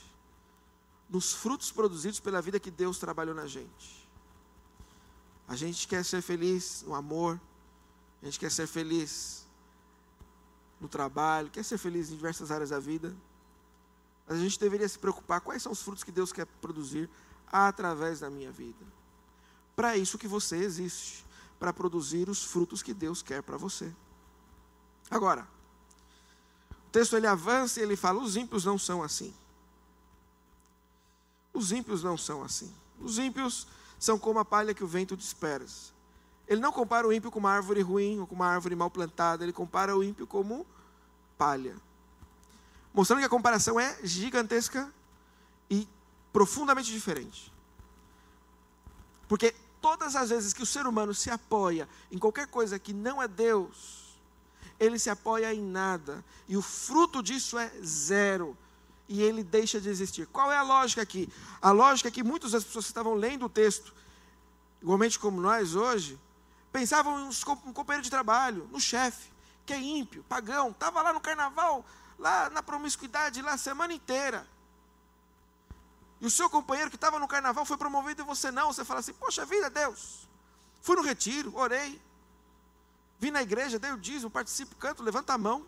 Nos 1.10 1.34
frutos 1.34 1.72
produzidos 1.72 2.20
pela 2.20 2.42
vida 2.42 2.60
que 2.60 2.72
Deus 2.72 2.98
trabalhou 2.98 3.36
na 3.36 3.46
gente. 3.46 4.08
A 5.48 5.56
gente 5.56 5.88
quer 5.88 6.04
ser 6.04 6.22
feliz 6.22 6.84
no 6.88 6.96
amor, 6.96 7.40
a 8.22 8.26
gente 8.26 8.40
quer 8.40 8.50
ser 8.50 8.66
feliz 8.66 9.46
no 10.80 10.88
trabalho, 10.88 11.50
quer 11.50 11.64
ser 11.64 11.78
feliz 11.78 12.10
em 12.10 12.16
diversas 12.16 12.50
áreas 12.50 12.70
da 12.70 12.80
vida. 12.80 13.16
Mas 14.28 14.38
a 14.38 14.42
gente 14.42 14.60
deveria 14.60 14.88
se 14.88 14.98
preocupar 14.98 15.42
quais 15.42 15.62
são 15.62 15.72
os 15.72 15.82
frutos 15.82 16.04
que 16.04 16.12
Deus 16.12 16.32
quer 16.32 16.46
produzir 16.46 17.10
através 17.52 18.22
da 18.22 18.30
minha 18.30 18.52
vida. 18.52 18.86
Para 19.76 19.98
isso 19.98 20.18
que 20.18 20.28
você 20.28 20.58
existe, 20.58 21.26
para 21.60 21.74
produzir 21.74 22.30
os 22.30 22.44
frutos 22.44 22.82
que 22.82 22.94
Deus 22.94 23.22
quer 23.22 23.44
para 23.44 23.58
você. 23.58 23.94
Agora, 25.10 25.48
texto 26.94 27.18
ele 27.18 27.26
avança 27.28 27.80
e 27.80 27.84
ele 27.84 27.96
fala: 27.96 28.22
os 28.22 28.38
ímpios 28.38 28.64
não 28.64 28.78
são 28.78 29.02
assim. 29.02 29.34
Os 31.52 31.72
ímpios 31.72 32.04
não 32.04 32.18
são 32.18 32.44
assim. 32.44 32.72
Os 33.02 33.18
ímpios 33.18 33.68
são 34.00 34.18
como 34.18 34.40
a 34.40 34.46
palha 34.46 34.74
que 34.74 34.84
o 34.84 34.88
vento 34.88 35.18
dispersa. 35.18 35.92
Ele 36.48 36.62
não 36.62 36.72
compara 36.72 37.08
o 37.08 37.12
ímpio 37.12 37.32
com 37.32 37.40
uma 37.40 37.52
árvore 37.52 37.82
ruim 37.82 38.20
ou 38.20 38.28
com 38.28 38.36
uma 38.36 38.48
árvore 38.48 38.76
mal 38.76 38.92
plantada, 38.92 39.44
ele 39.44 39.54
compara 39.54 39.98
o 39.98 40.04
ímpio 40.04 40.28
como 40.28 40.68
palha. 41.38 41.76
Mostrando 42.94 43.20
que 43.20 43.26
a 43.26 43.30
comparação 43.30 43.80
é 43.80 43.98
gigantesca 44.04 44.92
e 45.70 45.88
profundamente 46.32 46.92
diferente. 46.92 47.52
Porque 49.28 49.56
todas 49.82 50.16
as 50.16 50.30
vezes 50.30 50.54
que 50.54 50.62
o 50.62 50.66
ser 50.66 50.86
humano 50.86 51.14
se 51.14 51.32
apoia 51.32 51.90
em 52.12 52.20
qualquer 52.20 52.48
coisa 52.48 52.78
que 52.78 52.94
não 52.94 53.22
é 53.22 53.28
Deus, 53.28 54.03
ele 54.80 55.00
se 55.00 55.10
apoia 55.10 55.54
em 55.54 55.62
nada. 55.62 56.24
E 56.48 56.58
o 56.58 56.62
fruto 56.62 57.22
disso 57.22 57.58
é 57.58 57.70
zero. 57.84 58.58
E 59.08 59.22
ele 59.22 59.44
deixa 59.44 59.80
de 59.80 59.90
existir. 59.90 60.28
Qual 60.28 60.52
é 60.52 60.58
a 60.58 60.64
lógica 60.64 61.02
aqui? 61.02 61.32
A 61.62 61.72
lógica 61.72 62.10
é 62.10 62.12
que 62.12 62.24
muitas 62.24 62.52
das 62.52 62.64
pessoas 62.64 62.86
que 62.86 62.92
estavam 62.92 63.14
lendo 63.14 63.46
o 63.46 63.50
texto, 63.50 63.94
igualmente 64.82 65.20
como 65.20 65.40
nós 65.42 65.76
hoje, 65.76 66.20
pensavam 66.72 67.20
em 67.20 67.30
um 67.30 67.74
companheiro 67.74 68.04
de 68.04 68.10
trabalho, 68.10 68.68
no 68.72 68.80
chefe, 68.80 69.32
que 69.66 69.74
é 69.74 69.80
ímpio, 69.80 70.24
pagão, 70.28 70.72
estava 70.72 71.02
lá 71.02 71.14
no 71.14 71.22
carnaval, 71.22 71.86
lá 72.18 72.50
na 72.50 72.64
promiscuidade, 72.64 73.42
lá 73.42 73.54
a 73.54 73.58
semana 73.58 73.94
inteira. 73.94 74.48
E 76.20 76.26
o 76.26 76.32
seu 76.32 76.50
companheiro 76.50 76.90
que 76.90 76.96
estava 76.96 77.20
no 77.20 77.28
carnaval 77.28 77.66
foi 77.66 77.76
promovido 77.76 78.22
e 78.22 78.26
você 78.26 78.50
não. 78.50 78.72
Você 78.72 78.86
fala 78.86 79.02
assim: 79.02 79.14
Poxa 79.14 79.46
vida, 79.46 79.70
Deus. 79.70 80.28
Fui 80.82 80.96
no 80.96 81.02
retiro, 81.02 81.54
orei. 81.56 82.02
Vim 83.24 83.32
na 83.32 83.41
igreja, 83.41 83.80
dei 83.80 83.91
o 83.91 83.97
dízimo, 83.97 84.30
participo, 84.30 84.76
canto, 84.76 85.01
levanta 85.01 85.34
a 85.34 85.38
mão. 85.38 85.65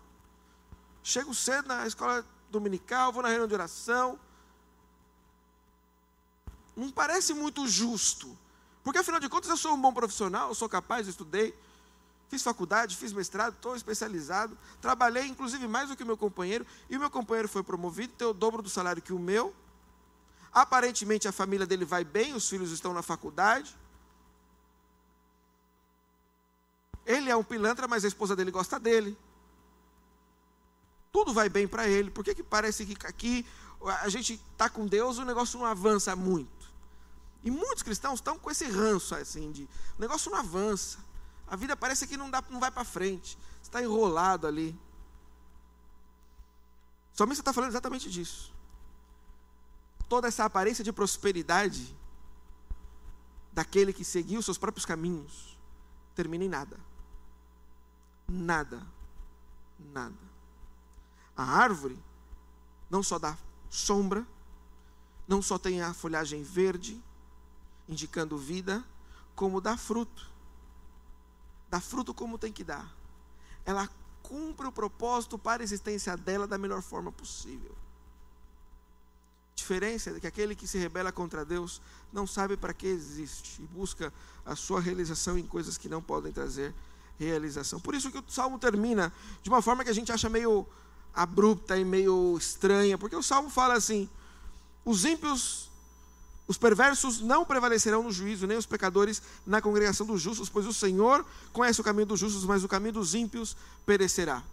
Chego 1.01 1.33
cedo 1.33 1.67
na 1.67 1.87
escola 1.87 2.25
dominical, 2.51 3.13
vou 3.13 3.23
na 3.23 3.29
reunião 3.29 3.47
de 3.47 3.53
oração. 3.53 4.19
Não 6.75 6.89
parece 6.91 7.33
muito 7.33 7.67
justo 7.67 8.27
porque 8.85 8.99
afinal 8.99 9.19
de 9.19 9.27
contas 9.27 9.49
eu 9.49 9.57
sou 9.57 9.73
um 9.73 9.81
bom 9.81 9.91
profissional, 9.91 10.49
eu 10.49 10.53
sou 10.53 10.69
capaz, 10.69 11.07
eu 11.07 11.09
estudei, 11.09 11.57
fiz 12.29 12.43
faculdade, 12.43 12.95
fiz 12.95 13.11
mestrado, 13.11 13.55
estou 13.55 13.75
especializado, 13.75 14.55
trabalhei 14.79 15.25
inclusive 15.25 15.67
mais 15.67 15.89
do 15.89 15.95
que 15.95 16.03
o 16.03 16.05
meu 16.05 16.15
companheiro, 16.15 16.63
e 16.87 16.95
o 16.95 16.99
meu 16.99 17.09
companheiro 17.09 17.49
foi 17.49 17.63
promovido, 17.63 18.13
tem 18.13 18.27
o 18.27 18.33
dobro 18.33 18.61
do 18.61 18.69
salário 18.69 19.01
que 19.01 19.11
o 19.11 19.17
meu. 19.17 19.55
Aparentemente 20.53 21.27
a 21.27 21.31
família 21.31 21.65
dele 21.65 21.83
vai 21.83 22.03
bem, 22.03 22.35
os 22.35 22.47
filhos 22.47 22.71
estão 22.71 22.93
na 22.93 23.01
faculdade. 23.01 23.75
Ele 27.05 27.29
é 27.29 27.35
um 27.35 27.43
pilantra, 27.43 27.87
mas 27.87 28.03
a 28.03 28.07
esposa 28.07 28.35
dele 28.35 28.51
gosta 28.51 28.79
dele. 28.79 29.17
Tudo 31.11 31.33
vai 31.33 31.47
bem 31.47 31.67
para 31.67 31.87
ele. 31.87 32.09
Por 32.09 32.23
que, 32.23 32.33
que 32.33 32.43
parece 32.43 32.85
que 32.85 33.05
aqui 33.05 33.45
a 34.01 34.09
gente 34.09 34.33
está 34.51 34.69
com 34.69 34.87
Deus 34.87 35.17
e 35.17 35.21
o 35.21 35.25
negócio 35.25 35.59
não 35.59 35.65
avança 35.65 36.15
muito? 36.15 36.73
E 37.43 37.51
muitos 37.51 37.83
cristãos 37.83 38.15
estão 38.15 38.39
com 38.39 38.49
esse 38.49 38.65
ranço 38.65 39.13
assim 39.13 39.51
de 39.51 39.69
o 39.97 40.01
negócio 40.01 40.31
não 40.31 40.39
avança. 40.39 40.97
A 41.47 41.55
vida 41.55 41.77
parece 41.77 42.07
que 42.07 42.17
não 42.17 42.29
dá, 42.29 42.43
não 42.49 42.59
vai 42.59 42.71
para 42.71 42.83
frente. 42.83 43.37
Está 43.61 43.81
enrolado 43.83 44.47
ali. 44.47 44.77
Somente 47.13 47.37
você 47.37 47.41
está 47.41 47.53
falando 47.53 47.69
exatamente 47.69 48.09
disso. 48.09 48.53
Toda 50.09 50.27
essa 50.27 50.43
aparência 50.43 50.83
de 50.83 50.91
prosperidade 50.91 51.95
daquele 53.53 53.93
que 53.93 54.03
seguiu 54.03 54.41
seus 54.41 54.57
próprios 54.57 54.85
caminhos 54.85 55.57
termina 56.15 56.43
em 56.43 56.49
nada. 56.49 56.77
Nada. 58.27 58.85
Nada. 59.79 60.15
A 61.35 61.43
árvore 61.43 62.01
não 62.89 63.03
só 63.03 63.19
dá 63.19 63.37
sombra, 63.69 64.25
não 65.27 65.41
só 65.41 65.57
tem 65.57 65.81
a 65.81 65.93
folhagem 65.93 66.43
verde, 66.43 67.01
indicando 67.87 68.37
vida, 68.37 68.83
como 69.35 69.59
dá 69.59 69.75
fruto. 69.75 70.29
Dá 71.69 71.81
fruto 71.81 72.13
como 72.13 72.37
tem 72.37 72.53
que 72.53 72.63
dar. 72.63 72.89
Ela 73.65 73.89
cumpre 74.23 74.67
o 74.67 74.71
propósito 74.71 75.37
para 75.37 75.61
a 75.61 75.65
existência 75.65 76.15
dela 76.15 76.47
da 76.47 76.57
melhor 76.57 76.81
forma 76.81 77.11
possível. 77.11 77.75
diferença 79.55 80.11
é 80.11 80.19
que 80.19 80.27
aquele 80.27 80.55
que 80.55 80.67
se 80.67 80.77
rebela 80.77 81.11
contra 81.11 81.43
Deus 81.43 81.81
não 82.13 82.27
sabe 82.27 82.55
para 82.55 82.73
que 82.73 82.85
existe 82.85 83.61
e 83.61 83.67
busca 83.67 84.13
a 84.45 84.55
sua 84.55 84.79
realização 84.79 85.37
em 85.37 85.45
coisas 85.45 85.77
que 85.77 85.89
não 85.89 86.01
podem 86.01 86.31
trazer 86.31 86.73
realização. 87.19 87.79
Por 87.79 87.95
isso 87.95 88.11
que 88.11 88.17
o 88.17 88.23
salmo 88.27 88.59
termina 88.59 89.11
de 89.41 89.49
uma 89.49 89.61
forma 89.61 89.83
que 89.83 89.89
a 89.89 89.93
gente 89.93 90.11
acha 90.11 90.29
meio 90.29 90.65
abrupta 91.13 91.77
e 91.77 91.85
meio 91.85 92.37
estranha, 92.37 92.97
porque 92.97 93.15
o 93.15 93.23
salmo 93.23 93.49
fala 93.49 93.75
assim: 93.75 94.09
os 94.83 95.05
ímpios, 95.05 95.71
os 96.47 96.57
perversos 96.57 97.21
não 97.21 97.45
prevalecerão 97.45 98.03
no 98.03 98.11
juízo, 98.11 98.45
nem 98.45 98.57
os 98.57 98.65
pecadores 98.65 99.21
na 99.45 99.61
congregação 99.61 100.05
dos 100.05 100.21
justos, 100.21 100.49
pois 100.49 100.65
o 100.65 100.73
Senhor 100.73 101.25
conhece 101.53 101.79
o 101.79 101.83
caminho 101.83 102.05
dos 102.05 102.19
justos, 102.19 102.43
mas 102.43 102.63
o 102.63 102.67
caminho 102.67 102.93
dos 102.93 103.15
ímpios 103.15 103.55
perecerá. 103.85 104.43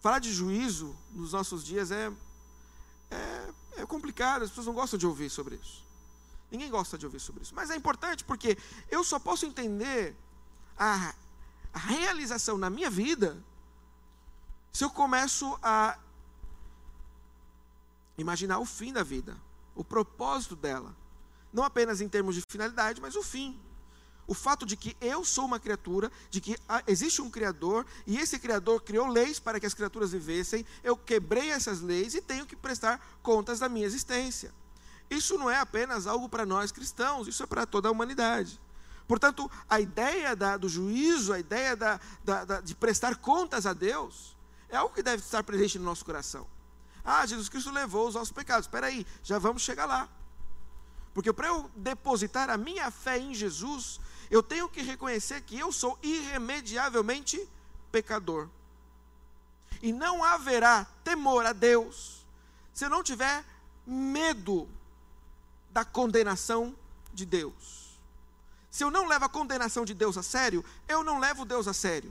Falar 0.00 0.18
de 0.18 0.32
juízo 0.32 0.96
nos 1.12 1.32
nossos 1.32 1.64
dias 1.64 1.92
é, 1.92 2.10
é, 3.08 3.48
é 3.76 3.86
complicado, 3.86 4.42
as 4.42 4.48
pessoas 4.48 4.66
não 4.66 4.74
gostam 4.74 4.98
de 4.98 5.06
ouvir 5.06 5.30
sobre 5.30 5.54
isso. 5.54 5.82
Ninguém 6.50 6.68
gosta 6.68 6.98
de 6.98 7.06
ouvir 7.06 7.20
sobre 7.20 7.42
isso. 7.42 7.54
Mas 7.54 7.70
é 7.70 7.76
importante 7.76 8.24
porque 8.24 8.58
eu 8.90 9.02
só 9.04 9.18
posso 9.18 9.46
entender 9.46 10.14
a, 10.76 11.14
realização 11.78 12.58
na 12.58 12.70
minha 12.70 12.90
vida 12.90 13.42
se 14.72 14.84
eu 14.84 14.90
começo 14.90 15.58
a 15.62 15.98
imaginar 18.16 18.58
o 18.58 18.64
fim 18.64 18.92
da 18.92 19.02
vida, 19.02 19.36
o 19.74 19.84
propósito 19.84 20.56
dela. 20.56 20.96
Não 21.52 21.62
apenas 21.62 22.00
em 22.00 22.08
termos 22.08 22.34
de 22.34 22.42
finalidade, 22.42 23.00
mas 23.00 23.14
o 23.14 23.22
fim. 23.22 23.60
O 24.26 24.32
fato 24.32 24.64
de 24.64 24.76
que 24.76 24.96
eu 25.00 25.24
sou 25.24 25.44
uma 25.44 25.60
criatura, 25.60 26.10
de 26.30 26.40
que 26.40 26.56
existe 26.86 27.20
um 27.20 27.30
Criador, 27.30 27.84
e 28.06 28.18
esse 28.18 28.38
Criador 28.38 28.80
criou 28.82 29.06
leis 29.08 29.38
para 29.38 29.60
que 29.60 29.66
as 29.66 29.74
criaturas 29.74 30.12
vivessem, 30.12 30.64
eu 30.82 30.96
quebrei 30.96 31.50
essas 31.50 31.80
leis 31.82 32.14
e 32.14 32.22
tenho 32.22 32.46
que 32.46 32.56
prestar 32.56 32.98
contas 33.22 33.58
da 33.58 33.68
minha 33.68 33.84
existência. 33.84 34.54
Isso 35.10 35.36
não 35.36 35.50
é 35.50 35.58
apenas 35.58 36.06
algo 36.06 36.28
para 36.28 36.46
nós 36.46 36.72
cristãos, 36.72 37.28
isso 37.28 37.42
é 37.42 37.46
para 37.46 37.66
toda 37.66 37.88
a 37.88 37.90
humanidade. 37.90 38.58
Portanto, 39.06 39.50
a 39.68 39.80
ideia 39.80 40.34
da, 40.34 40.56
do 40.56 40.68
juízo, 40.68 41.32
a 41.32 41.38
ideia 41.38 41.76
da, 41.76 42.00
da, 42.24 42.60
de 42.60 42.74
prestar 42.74 43.16
contas 43.16 43.66
a 43.66 43.72
Deus, 43.72 44.36
é 44.68 44.76
algo 44.76 44.94
que 44.94 45.02
deve 45.02 45.22
estar 45.22 45.42
presente 45.42 45.78
no 45.78 45.84
nosso 45.84 46.04
coração. 46.04 46.46
Ah, 47.04 47.26
Jesus 47.26 47.48
Cristo 47.48 47.70
levou 47.70 48.08
os 48.08 48.14
nossos 48.14 48.32
pecados. 48.32 48.66
Espera 48.66 48.86
aí, 48.86 49.06
já 49.22 49.38
vamos 49.38 49.62
chegar 49.62 49.86
lá. 49.86 50.08
Porque 51.12 51.32
para 51.32 51.48
eu 51.48 51.70
depositar 51.76 52.48
a 52.48 52.56
minha 52.56 52.90
fé 52.90 53.18
em 53.18 53.34
Jesus, 53.34 54.00
eu 54.30 54.42
tenho 54.42 54.68
que 54.68 54.80
reconhecer 54.80 55.42
que 55.42 55.58
eu 55.58 55.70
sou 55.70 55.98
irremediavelmente 56.02 57.46
pecador. 57.90 58.48
E 59.82 59.92
não 59.92 60.24
haverá 60.24 60.86
temor 61.04 61.44
a 61.44 61.52
Deus 61.52 62.24
se 62.72 62.86
eu 62.86 62.90
não 62.90 63.02
tiver 63.02 63.44
medo 63.86 64.68
da 65.70 65.84
condenação 65.84 66.74
de 67.12 67.26
Deus. 67.26 67.81
Se 68.72 68.82
eu 68.82 68.90
não 68.90 69.06
levo 69.06 69.26
a 69.26 69.28
condenação 69.28 69.84
de 69.84 69.92
Deus 69.92 70.16
a 70.16 70.22
sério, 70.22 70.64
eu 70.88 71.04
não 71.04 71.18
levo 71.18 71.44
Deus 71.44 71.68
a 71.68 71.74
sério. 71.74 72.10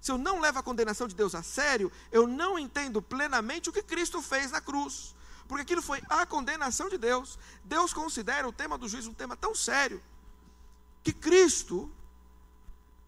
Se 0.00 0.10
eu 0.10 0.18
não 0.18 0.40
levo 0.40 0.58
a 0.58 0.62
condenação 0.64 1.06
de 1.06 1.14
Deus 1.14 1.32
a 1.32 1.44
sério, 1.44 1.92
eu 2.10 2.26
não 2.26 2.58
entendo 2.58 3.00
plenamente 3.00 3.70
o 3.70 3.72
que 3.72 3.80
Cristo 3.80 4.20
fez 4.20 4.50
na 4.50 4.60
cruz. 4.60 5.14
Porque 5.46 5.62
aquilo 5.62 5.80
foi 5.80 6.02
a 6.10 6.26
condenação 6.26 6.88
de 6.88 6.98
Deus. 6.98 7.38
Deus 7.62 7.92
considera 7.92 8.48
o 8.48 8.52
tema 8.52 8.76
do 8.76 8.88
juízo 8.88 9.10
um 9.10 9.14
tema 9.14 9.36
tão 9.36 9.54
sério 9.54 10.02
que 11.04 11.12
Cristo 11.12 11.88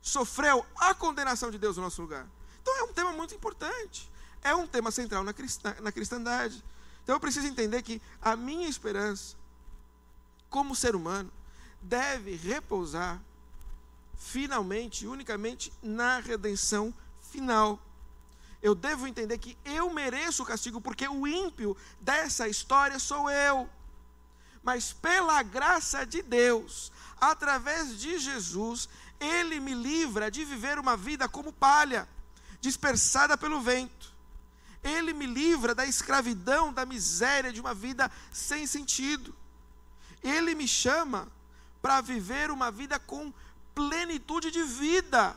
sofreu 0.01 0.64
a 0.76 0.95
condenação 0.95 1.51
de 1.51 1.59
Deus 1.59 1.76
no 1.76 1.83
nosso 1.83 2.01
lugar. 2.01 2.28
Então 2.62 2.78
é 2.78 2.85
um 2.85 2.93
tema 2.93 3.11
muito 3.11 3.35
importante. 3.35 4.09
É 4.41 4.55
um 4.55 4.68
tema 4.68 4.93
central 4.93 5.24
na, 5.24 5.33
cristã, 5.33 5.74
na 5.81 5.91
cristandade. 5.91 6.62
Então 7.03 7.16
eu 7.16 7.20
preciso 7.20 7.49
entender 7.49 7.83
que 7.83 8.01
a 8.22 8.37
minha 8.37 8.68
esperança, 8.68 9.35
como 10.49 10.76
ser 10.76 10.95
humano, 10.95 11.31
deve 11.81 12.35
repousar 12.37 13.20
finalmente 14.18 15.07
unicamente 15.07 15.72
na 15.83 16.20
redenção 16.20 16.95
final. 17.33 17.81
Eu 18.62 18.74
devo 18.74 19.07
entender 19.07 19.39
que 19.39 19.57
eu 19.64 19.89
mereço 19.91 20.43
o 20.43 20.47
castigo, 20.47 20.81
porque 20.81 21.09
o 21.09 21.26
ímpio 21.26 21.76
dessa 22.01 22.47
história 22.47 22.99
sou 22.99 23.31
eu. 23.31 23.68
Mas 24.62 24.93
pela 24.93 25.43
graça 25.43 26.05
de 26.05 26.20
Deus, 26.20 26.93
através 27.18 27.99
de 27.99 28.18
Jesus, 28.18 28.89
ele 29.18 29.59
me 29.59 29.72
livra 29.74 30.31
de 30.31 30.45
viver 30.45 30.78
uma 30.78 30.97
vida 30.97 31.26
como 31.26 31.53
palha, 31.53 32.07
dispersada 32.61 33.39
pelo 33.39 33.62
vento. 33.62 34.12
Ele 34.83 35.14
me 35.14 35.26
livra 35.26 35.74
da 35.74 35.87
escravidão, 35.87 36.72
da 36.72 36.85
miséria 36.85 37.53
de 37.53 37.61
uma 37.61 37.72
vida 37.72 38.11
sem 38.31 38.66
sentido. 38.66 39.35
Ele 40.22 40.55
me 40.55 40.68
chama 40.68 41.28
para 41.81 42.01
viver 42.01 42.51
uma 42.51 42.70
vida 42.70 42.99
com 42.99 43.33
plenitude 43.74 44.51
de 44.51 44.62
vida 44.62 45.37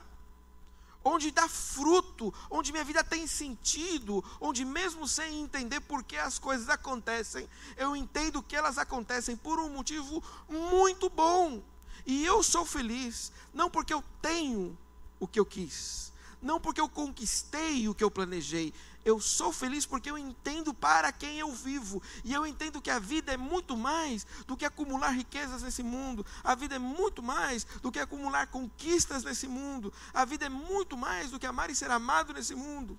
onde 1.04 1.32
dá 1.32 1.48
fruto, 1.48 2.34
onde 2.50 2.72
minha 2.72 2.84
vida 2.84 3.04
tem 3.04 3.28
sentido, 3.28 4.24
onde 4.40 4.64
mesmo 4.64 5.08
sem 5.08 5.42
entender 5.42 5.82
por 5.82 6.04
que 6.04 6.16
as 6.16 6.40
coisas 6.40 6.70
acontecem, 6.70 7.48
eu 7.76 7.96
entendo 7.96 8.42
que 8.42 8.56
elas 8.56 8.78
acontecem 8.78 9.36
por 9.36 9.60
um 9.60 9.70
motivo 9.70 10.24
muito 10.48 11.10
bom. 11.10 11.62
E 12.06 12.26
eu 12.26 12.42
sou 12.42 12.66
feliz, 12.66 13.32
não 13.54 13.70
porque 13.70 13.94
eu 13.94 14.04
tenho 14.22 14.78
o 15.20 15.28
que 15.28 15.40
eu 15.40 15.46
quis, 15.46 16.12
não 16.42 16.60
porque 16.60 16.82
eu 16.82 16.90
conquistei 16.90 17.88
o 17.88 17.96
que 17.96 18.04
eu 18.04 18.12
planejei, 18.12 18.74
eu 19.06 19.20
sou 19.20 19.52
feliz 19.52 19.86
porque 19.86 20.10
eu 20.10 20.18
entendo 20.18 20.74
para 20.74 21.12
quem 21.12 21.38
eu 21.38 21.52
vivo. 21.52 22.02
E 22.24 22.34
eu 22.34 22.48
entendo 22.48 22.82
que 22.82 22.90
a 22.90 23.00
vida 23.00 23.34
é 23.34 23.38
muito 23.38 23.76
mais 23.76 24.26
do 24.48 24.56
que 24.56 24.66
acumular 24.66 25.10
riquezas 25.10 25.62
nesse 25.62 25.84
mundo. 25.84 26.26
A 26.44 26.56
vida 26.56 26.76
é 26.76 26.80
muito 26.80 27.22
mais 27.22 27.66
do 27.82 27.92
que 27.92 28.00
acumular 28.00 28.48
conquistas 28.48 29.24
nesse 29.24 29.48
mundo. 29.48 29.94
A 30.14 30.24
vida 30.24 30.46
é 30.46 30.50
muito 30.50 30.96
mais 30.96 31.32
do 31.32 31.40
que 31.40 31.46
amar 31.46 31.70
e 31.70 31.76
ser 31.76 31.92
amado 31.92 32.34
nesse 32.34 32.56
mundo. 32.56 32.98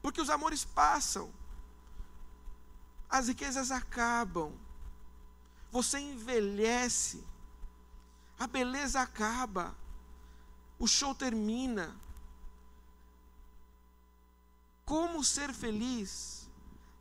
Porque 0.00 0.20
os 0.20 0.30
amores 0.30 0.64
passam. 0.64 1.32
As 3.10 3.26
riquezas 3.26 3.72
acabam. 3.72 4.52
Você 5.72 5.98
envelhece. 5.98 7.24
A 8.38 8.46
beleza 8.46 9.00
acaba. 9.00 9.76
O 10.78 10.86
show 10.86 11.12
termina 11.16 11.96
como 14.88 15.22
ser 15.22 15.52
feliz 15.52 16.48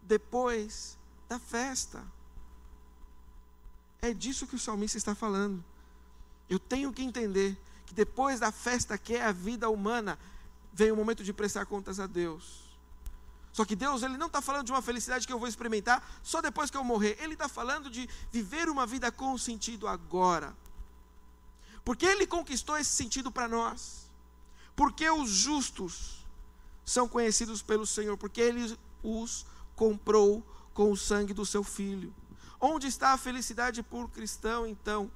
depois 0.01 0.97
da 1.29 1.39
festa. 1.39 2.05
É 4.01 4.13
disso 4.13 4.45
que 4.45 4.57
o 4.57 4.59
salmista 4.59 4.97
está 4.97 5.15
falando. 5.15 5.63
Eu 6.49 6.59
tenho 6.59 6.91
que 6.91 7.01
entender 7.01 7.57
que 7.85 7.93
depois 7.93 8.41
da 8.41 8.51
festa, 8.51 8.97
que 8.97 9.15
é 9.15 9.23
a 9.23 9.31
vida 9.31 9.69
humana, 9.69 10.19
vem 10.73 10.91
o 10.91 10.97
momento 10.97 11.23
de 11.23 11.31
prestar 11.31 11.65
contas 11.65 11.97
a 11.97 12.07
Deus. 12.07 12.77
Só 13.53 13.63
que 13.63 13.73
Deus 13.73 14.03
ele 14.03 14.17
não 14.17 14.27
está 14.27 14.41
falando 14.41 14.65
de 14.65 14.73
uma 14.73 14.81
felicidade 14.81 15.25
que 15.25 15.31
eu 15.31 15.39
vou 15.39 15.47
experimentar 15.47 16.05
só 16.21 16.41
depois 16.41 16.69
que 16.69 16.75
eu 16.75 16.83
morrer. 16.83 17.17
Ele 17.21 17.35
está 17.35 17.47
falando 17.47 17.89
de 17.89 18.09
viver 18.29 18.67
uma 18.67 18.85
vida 18.85 19.09
com 19.13 19.38
sentido 19.38 19.88
agora. 19.88 20.53
Porque 21.85 22.05
Ele 22.05 22.27
conquistou 22.27 22.77
esse 22.77 22.91
sentido 22.91 23.31
para 23.31 23.47
nós. 23.47 24.11
Porque 24.75 25.09
os 25.09 25.29
justos 25.29 26.16
são 26.88 27.05
conhecidos 27.05 27.61
pelo 27.61 27.85
Senhor, 27.85 28.17
porque 28.17 28.39
Ele 28.39 28.77
os 29.03 29.45
comprou 29.75 30.41
com 30.73 30.89
o 30.89 30.95
sangue 30.95 31.33
do 31.33 31.45
seu 31.45 31.61
filho. 31.61 32.15
Onde 32.61 32.88
está 32.88 33.11
a 33.11 33.17
felicidade 33.17 33.83
por 33.83 34.09
cristão, 34.09 34.65
então? 34.65 35.11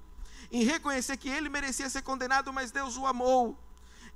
Em 0.51 0.65
reconhecer 0.65 1.15
que 1.15 1.30
ele 1.30 1.47
merecia 1.47 1.89
ser 1.89 2.01
condenado, 2.01 2.51
mas 2.51 2.72
Deus 2.72 2.97
o 2.97 3.05
amou. 3.07 3.57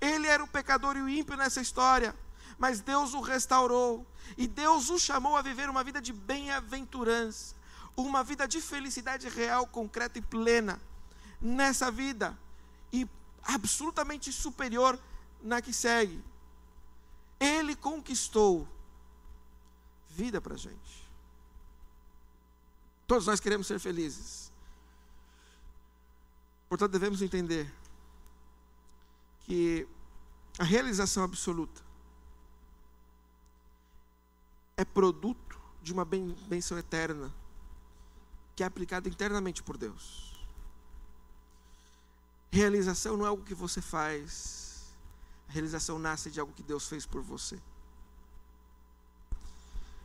Ele 0.02 0.28
era 0.28 0.44
o 0.44 0.48
pecador 0.48 0.98
e 0.98 1.02
o 1.02 1.08
ímpio 1.08 1.38
nessa 1.38 1.62
história, 1.62 2.14
mas 2.58 2.82
Deus 2.82 3.14
o 3.14 3.22
restaurou. 3.22 4.06
E 4.38 4.48
Deus 4.48 4.90
o 4.90 5.00
chamou 5.00 5.38
a 5.38 5.42
viver 5.42 5.70
uma 5.70 5.84
vida 5.84 6.02
de 6.02 6.12
bem-aventurança, 6.12 7.56
uma 7.96 8.22
vida 8.22 8.46
de 8.46 8.60
felicidade 8.60 9.30
real, 9.30 9.66
concreta 9.66 10.20
e 10.20 10.22
plena 10.22 10.80
nessa 11.40 11.90
vida, 11.90 12.38
e 12.92 13.08
absolutamente 13.44 14.32
superior 14.34 15.00
na 15.42 15.62
que 15.62 15.72
segue. 15.72 16.22
Ele 17.40 17.76
conquistou 17.76 18.68
vida 20.10 20.40
para 20.40 20.54
a 20.54 20.58
gente. 20.58 21.06
Todos 23.06 23.28
nós 23.28 23.40
queremos 23.40 23.68
ser 23.68 23.80
felizes. 23.80 24.52
Portanto, 26.68 26.92
devemos 26.92 27.22
entender 27.22 27.72
que 29.42 29.88
a 30.58 30.64
realização 30.64 31.24
absoluta 31.24 31.82
é 34.78 34.84
produto 34.84 35.60
de 35.84 35.94
uma 35.94 36.04
benção 36.04 36.78
eterna 36.78 37.32
que 38.56 38.64
é 38.64 38.66
aplicada 38.66 39.08
internamente 39.08 39.62
por 39.62 39.78
Deus. 39.78 40.34
Realização 42.52 43.18
não 43.18 43.26
é 43.26 43.30
algo 43.30 43.44
que 43.44 43.54
você 43.54 43.82
faz 43.82 44.65
a 45.48 45.52
realização 45.52 46.00
nasce 46.00 46.32
de 46.32 46.40
algo 46.40 46.54
que 46.54 46.64
Deus 46.64 46.88
fez 46.88 47.06
por 47.06 47.22
você. 47.22 47.60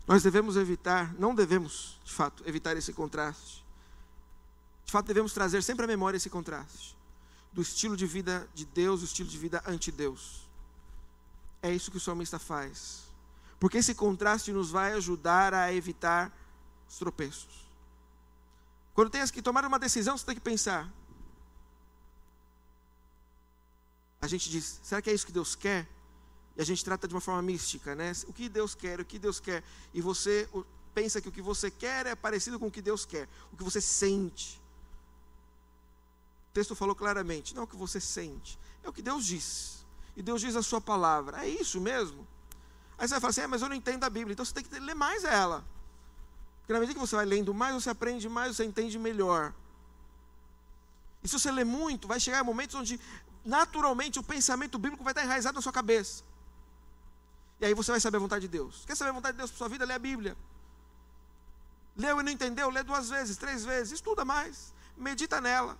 Nós 0.06 0.22
devemos 0.22 0.56
evitar, 0.56 1.14
não 1.14 1.34
devemos, 1.34 1.98
de 2.04 2.12
fato, 2.12 2.42
evitar 2.46 2.76
esse 2.76 2.92
contraste. 2.92 3.64
De 4.84 4.92
fato, 4.92 5.06
devemos 5.06 5.32
trazer 5.32 5.62
sempre 5.62 5.84
à 5.84 5.88
memória 5.88 6.16
esse 6.16 6.28
contraste 6.28 6.96
do 7.52 7.62
estilo 7.62 7.96
de 7.96 8.06
vida 8.06 8.48
de 8.54 8.64
Deus, 8.64 9.02
o 9.02 9.04
estilo 9.04 9.28
de 9.28 9.38
vida 9.38 9.62
anti-Deus. 9.66 10.48
É 11.62 11.72
isso 11.72 11.90
que 11.90 11.96
o 11.96 12.00
salmista 12.00 12.38
faz. 12.38 13.02
Porque 13.58 13.78
esse 13.78 13.94
contraste 13.94 14.52
nos 14.52 14.70
vai 14.70 14.92
ajudar 14.92 15.52
a 15.52 15.72
evitar 15.72 16.32
os 16.88 16.98
tropeços. 16.98 17.68
Quando 18.94 19.10
tens 19.10 19.30
que 19.30 19.42
tomar 19.42 19.64
uma 19.64 19.78
decisão, 19.78 20.16
você 20.16 20.26
tem 20.26 20.34
que 20.34 20.40
pensar. 20.40 20.90
A 24.20 24.26
gente 24.26 24.50
diz, 24.50 24.80
será 24.82 25.00
que 25.00 25.08
é 25.08 25.14
isso 25.14 25.26
que 25.26 25.32
Deus 25.32 25.54
quer? 25.54 25.88
E 26.56 26.60
a 26.60 26.64
gente 26.64 26.84
trata 26.84 27.08
de 27.08 27.14
uma 27.14 27.20
forma 27.20 27.40
mística, 27.40 27.94
né? 27.94 28.12
O 28.26 28.32
que 28.32 28.48
Deus 28.48 28.74
quer, 28.74 29.00
o 29.00 29.04
que 29.04 29.18
Deus 29.18 29.40
quer. 29.40 29.64
E 29.94 30.00
você 30.00 30.48
pensa 30.94 31.20
que 31.20 31.28
o 31.28 31.32
que 31.32 31.40
você 31.40 31.70
quer 31.70 32.06
é 32.06 32.14
parecido 32.14 32.58
com 32.58 32.66
o 32.66 32.70
que 32.70 32.82
Deus 32.82 33.06
quer, 33.06 33.28
o 33.52 33.56
que 33.56 33.64
você 33.64 33.80
sente. 33.80 34.60
O 36.50 36.52
texto 36.52 36.74
falou 36.74 36.94
claramente, 36.94 37.54
não 37.54 37.62
é 37.62 37.64
o 37.64 37.68
que 37.68 37.76
você 37.76 38.00
sente, 38.00 38.58
é 38.82 38.88
o 38.88 38.92
que 38.92 39.00
Deus 39.00 39.24
diz. 39.24 39.86
E 40.16 40.22
Deus 40.22 40.40
diz 40.40 40.56
a 40.56 40.62
sua 40.62 40.80
palavra. 40.80 41.44
É 41.44 41.48
isso 41.48 41.80
mesmo? 41.80 42.26
Aí 42.98 43.08
você 43.08 43.14
vai 43.14 43.20
falar 43.20 43.30
assim, 43.30 43.40
é, 43.42 43.46
mas 43.46 43.62
eu 43.62 43.68
não 43.68 43.76
entendo 43.76 44.04
a 44.04 44.10
Bíblia. 44.10 44.32
Então 44.32 44.44
você 44.44 44.52
tem 44.52 44.64
que 44.64 44.78
ler 44.78 44.94
mais 44.94 45.24
ela. 45.24 45.64
Porque 46.60 46.72
na 46.72 46.80
medida 46.80 46.94
que 46.98 47.06
você 47.06 47.16
vai 47.16 47.24
lendo 47.24 47.54
mais, 47.54 47.74
você 47.74 47.88
aprende 47.88 48.28
mais, 48.28 48.56
você 48.56 48.64
entende 48.64 48.98
melhor. 48.98 49.54
E 51.22 51.28
se 51.28 51.38
você 51.38 51.50
lê 51.50 51.64
muito, 51.64 52.06
vai 52.06 52.18
chegar 52.18 52.44
momentos 52.44 52.74
onde 52.74 53.00
naturalmente 53.44 54.18
o 54.18 54.22
pensamento 54.22 54.78
bíblico 54.78 55.04
vai 55.04 55.12
estar 55.12 55.24
enraizado 55.24 55.54
na 55.54 55.62
sua 55.62 55.72
cabeça. 55.72 56.22
E 57.60 57.66
aí 57.66 57.74
você 57.74 57.90
vai 57.90 58.00
saber 58.00 58.16
a 58.16 58.20
vontade 58.20 58.42
de 58.42 58.48
Deus. 58.48 58.84
Quer 58.86 58.96
saber 58.96 59.10
a 59.10 59.14
vontade 59.14 59.34
de 59.34 59.38
Deus 59.38 59.50
para 59.50 59.58
sua 59.58 59.68
vida? 59.68 59.84
Lê 59.84 59.94
a 59.94 59.98
Bíblia. 59.98 60.36
Leu 61.96 62.20
e 62.20 62.22
não 62.22 62.32
entendeu? 62.32 62.70
Lê 62.70 62.82
duas 62.82 63.10
vezes, 63.10 63.36
três 63.36 63.64
vezes, 63.64 63.94
estuda 63.94 64.24
mais, 64.24 64.72
medita 64.96 65.40
nela. 65.40 65.76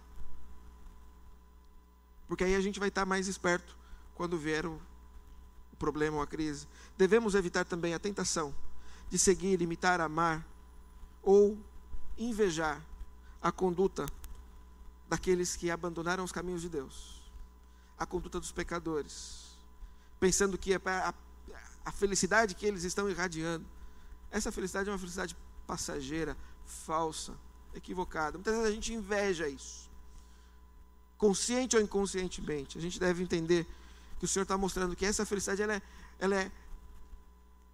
Porque 2.28 2.44
aí 2.44 2.54
a 2.54 2.61
gente 2.61 2.78
vai 2.78 2.88
estar 2.88 3.06
mais 3.06 3.26
esperto 3.26 3.76
quando 4.14 4.36
vier 4.38 4.66
o, 4.66 4.80
problema 5.80 6.18
ou 6.18 6.22
a 6.22 6.26
crise. 6.26 6.68
Devemos 6.96 7.34
evitar 7.34 7.64
também 7.64 7.94
a 7.94 7.98
tentação 7.98 8.54
de 9.08 9.18
seguir, 9.18 9.61
imitar, 9.62 10.00
amar 10.00 10.46
ou 11.22 11.58
invejar 12.16 12.80
a 13.42 13.50
conduta 13.50 14.06
daqueles 15.08 15.56
que 15.56 15.70
abandonaram 15.70 16.22
os 16.22 16.30
caminhos 16.30 16.61
de 16.61 16.68
Deus, 16.68 17.19
a 18.01 18.07
conduta 18.07 18.40
dos 18.40 18.51
pecadores, 18.51 19.59
pensando 20.18 20.57
que 20.57 20.72
é 20.72 20.80
a, 20.86 21.14
a 21.84 21.92
felicidade 21.92 22.55
que 22.55 22.64
eles 22.64 22.82
estão 22.82 23.11
irradiando. 23.11 23.66
Essa 24.30 24.51
felicidade 24.51 24.88
é 24.88 24.92
uma 24.92 24.98
felicidade 24.98 25.36
passageira, 25.66 26.34
falsa, 26.64 27.34
equivocada. 27.74 28.38
Muitas 28.38 28.55
vezes 28.55 28.68
a 28.70 28.72
gente 28.72 28.94
inveja 28.94 29.46
isso, 29.46 29.90
consciente 31.18 31.76
ou 31.76 31.82
inconscientemente. 31.82 32.78
A 32.78 32.80
gente 32.80 32.98
deve 32.98 33.22
entender 33.22 33.66
que 34.18 34.24
o 34.24 34.28
Senhor 34.28 34.44
está 34.44 34.57
mostrando 34.57 34.96
que 34.96 35.05
essa 35.05 35.26
felicidade 35.26 35.61
ela 35.61 35.74
é, 35.74 35.82
ela 36.18 36.36
é 36.36 36.51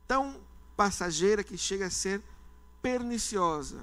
tão 0.09 0.41
passageira 0.77 1.45
que 1.45 1.57
chega 1.57 1.87
a 1.87 1.91
ser 1.91 2.21
perniciosa, 2.83 3.81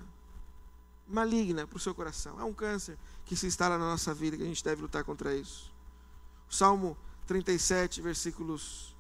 maligna 1.07 1.65
para 1.65 1.77
o 1.77 1.79
seu 1.79 1.95
coração. 1.95 2.37
É 2.37 2.43
um 2.43 2.53
câncer 2.53 2.97
que 3.25 3.35
se 3.35 3.47
instala 3.47 3.77
na 3.77 3.85
nossa 3.85 4.13
vida, 4.13 4.35
que 4.35 4.43
a 4.43 4.47
gente 4.47 4.63
deve 4.63 4.81
lutar 4.81 5.05
contra 5.05 5.33
isso. 5.33 5.72
Salmo 6.53 6.95
37, 7.25 7.99
versículos 8.01 8.95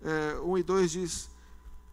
é, 0.00 0.38
1 0.40 0.58
e 0.58 0.62
2 0.62 0.90
diz: 0.92 1.30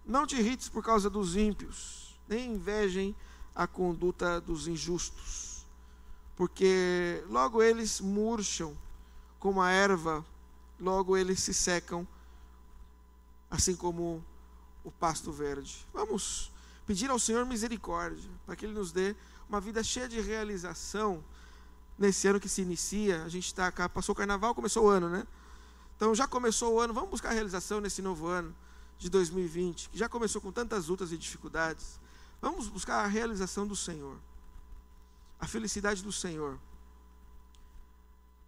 Não 0.06 0.28
te 0.28 0.36
irrites 0.36 0.70
por 0.70 0.84
causa 0.84 1.10
dos 1.10 1.36
ímpios, 1.36 2.16
nem 2.28 2.54
invejem 2.54 3.16
a 3.56 3.66
conduta 3.66 4.40
dos 4.40 4.68
injustos, 4.68 5.66
porque 6.36 7.24
logo 7.28 7.64
eles 7.64 8.00
murcham 8.00 8.78
como 9.40 9.62
a 9.62 9.72
erva, 9.72 10.24
logo 10.80 11.18
eles 11.18 11.40
se 11.40 11.54
secam, 11.54 12.08
assim 13.50 13.76
como 13.76 14.24
o 14.84 14.92
pasto 14.92 15.32
verde. 15.32 15.88
Vamos 15.92 16.52
pedir 16.86 17.10
ao 17.10 17.18
Senhor 17.18 17.46
misericórdia, 17.46 18.30
para 18.46 18.56
que 18.56 18.66
Ele 18.66 18.74
nos 18.74 18.92
dê 18.92 19.16
uma 19.48 19.60
vida 19.60 19.84
cheia 19.84 20.08
de 20.08 20.22
realização 20.22 21.24
nesse 22.00 22.28
ano 22.28 22.40
que 22.40 22.48
se 22.48 22.62
inicia. 22.62 23.24
A 23.24 23.30
gente 23.30 23.46
está 23.46 23.72
passou 23.90 24.14
o 24.14 24.16
carnaval, 24.16 24.56
começou 24.56 24.86
o 24.86 24.90
ano, 24.90 25.10
né? 25.10 25.28
Então 25.96 26.16
já 26.16 26.26
começou 26.26 26.76
o 26.76 26.80
ano, 26.80 26.94
vamos 26.94 27.10
buscar 27.10 27.32
realização 27.32 27.82
nesse 27.82 28.02
novo 28.02 28.28
ano 28.28 28.56
de 28.98 29.10
2020, 29.10 29.90
que 29.90 29.98
já 29.98 30.08
começou 30.08 30.42
com 30.42 30.52
tantas 30.52 30.88
lutas 30.88 31.12
e 31.12 31.18
dificuldades. 31.18 32.00
Vamos 32.42 32.70
buscar 32.70 33.04
a 33.04 33.08
realização 33.08 33.68
do 33.68 33.76
Senhor, 33.76 34.18
a 35.40 35.46
felicidade 35.46 36.02
do 36.02 36.12
Senhor, 36.12 36.58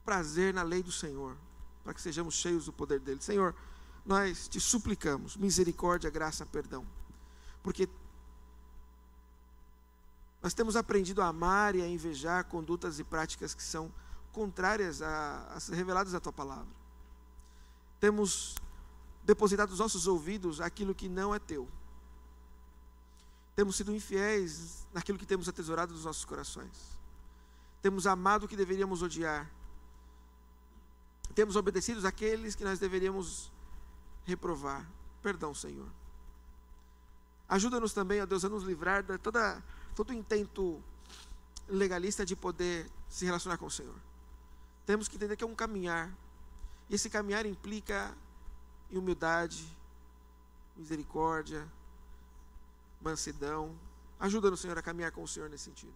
prazer 0.06 0.54
na 0.54 0.64
lei 0.64 0.82
do 0.82 0.92
Senhor, 0.92 1.36
para 1.84 1.94
que 1.94 2.02
sejamos 2.02 2.36
cheios 2.36 2.66
do 2.66 2.74
poder 2.74 3.00
dele. 3.02 3.22
Senhor, 3.22 3.54
nós 4.06 4.48
te 4.48 4.60
suplicamos 4.62 5.36
misericórdia, 5.36 6.10
graça, 6.10 6.46
perdão, 6.46 6.88
porque 7.62 7.90
nós 10.42 10.54
temos 10.54 10.76
aprendido 10.76 11.22
a 11.22 11.28
amar 11.28 11.76
e 11.76 11.82
a 11.82 11.88
invejar 11.88 12.46
condutas 12.46 13.00
e 13.00 13.04
práticas 13.04 13.54
que 13.54 13.62
são 13.62 13.92
contrárias 14.32 15.02
às 15.02 15.70
reveladas 15.70 16.14
da 16.14 16.20
tua 16.20 16.34
palavra. 16.34 16.74
Temos 18.00 18.56
depositado 19.24 19.70
nos 19.70 19.80
nossos 19.80 20.08
ouvidos 20.08 20.60
aquilo 20.60 20.96
que 20.96 21.08
não 21.08 21.36
é 21.36 21.40
teu. 21.40 21.68
Temos 23.56 23.76
sido 23.76 23.94
infiéis 23.94 24.88
naquilo 24.94 25.20
que 25.20 25.26
temos 25.26 25.48
atesourado 25.48 25.94
nos 25.94 26.06
nossos 26.06 26.26
corações. 26.26 26.98
Temos 27.82 28.08
amado 28.08 28.46
o 28.46 28.48
que 28.48 28.56
deveríamos 28.56 29.04
odiar. 29.04 29.50
Temos 31.36 31.56
obedecido 31.56 32.06
aqueles 32.08 32.56
que 32.56 32.64
nós 32.64 32.80
deveríamos 32.80 33.52
reprovar. 34.26 34.90
Perdão, 35.22 35.54
Senhor. 35.54 35.88
Ajuda-nos 37.48 37.94
também, 37.94 38.22
ó 38.22 38.26
Deus, 38.26 38.44
a 38.46 38.50
nos 38.50 38.64
livrar 38.64 39.04
de 39.04 39.18
toda 39.18 39.62
todo 39.96 40.14
intento 40.14 40.82
legalista 41.68 42.26
de 42.26 42.36
poder 42.36 42.90
se 43.10 43.26
relacionar 43.26 43.58
com 43.58 43.66
o 43.66 43.72
Senhor. 43.72 43.96
Temos 44.86 45.08
que 45.08 45.16
entender 45.16 45.36
que 45.36 45.44
é 45.44 45.48
um 45.48 45.56
caminhar. 45.56 46.12
E 46.90 46.96
esse 46.96 47.10
caminhar 47.10 47.46
implica 47.46 48.16
em 48.90 48.98
humildade, 48.98 49.66
misericórdia, 50.76 51.68
mansidão. 53.02 53.78
Ajuda-nos, 54.20 54.60
Senhor, 54.60 54.78
a 54.78 54.82
caminhar 54.82 55.12
com 55.12 55.24
o 55.24 55.28
Senhor 55.28 55.50
nesse 55.50 55.66
sentido. 55.66 55.94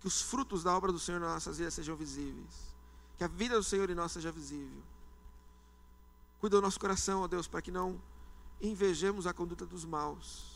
Que 0.00 0.06
os 0.06 0.20
frutos 0.20 0.62
da 0.62 0.76
obra 0.76 0.92
do 0.92 0.98
Senhor 0.98 1.20
nas 1.20 1.32
nossas 1.34 1.58
vidas 1.58 1.74
sejam 1.74 1.96
visíveis. 1.96 2.74
Que 3.16 3.24
a 3.24 3.28
vida 3.28 3.56
do 3.56 3.64
Senhor 3.64 3.88
em 3.88 3.94
nós 3.94 4.12
seja 4.12 4.30
visível. 4.30 4.82
Cuida 6.40 6.56
do 6.56 6.62
nosso 6.62 6.78
coração, 6.78 7.22
ó 7.22 7.28
Deus, 7.28 7.48
para 7.48 7.62
que 7.62 7.70
não 7.70 8.00
invejemos 8.60 9.26
a 9.26 9.32
conduta 9.32 9.64
dos 9.64 9.84
maus 9.84 10.53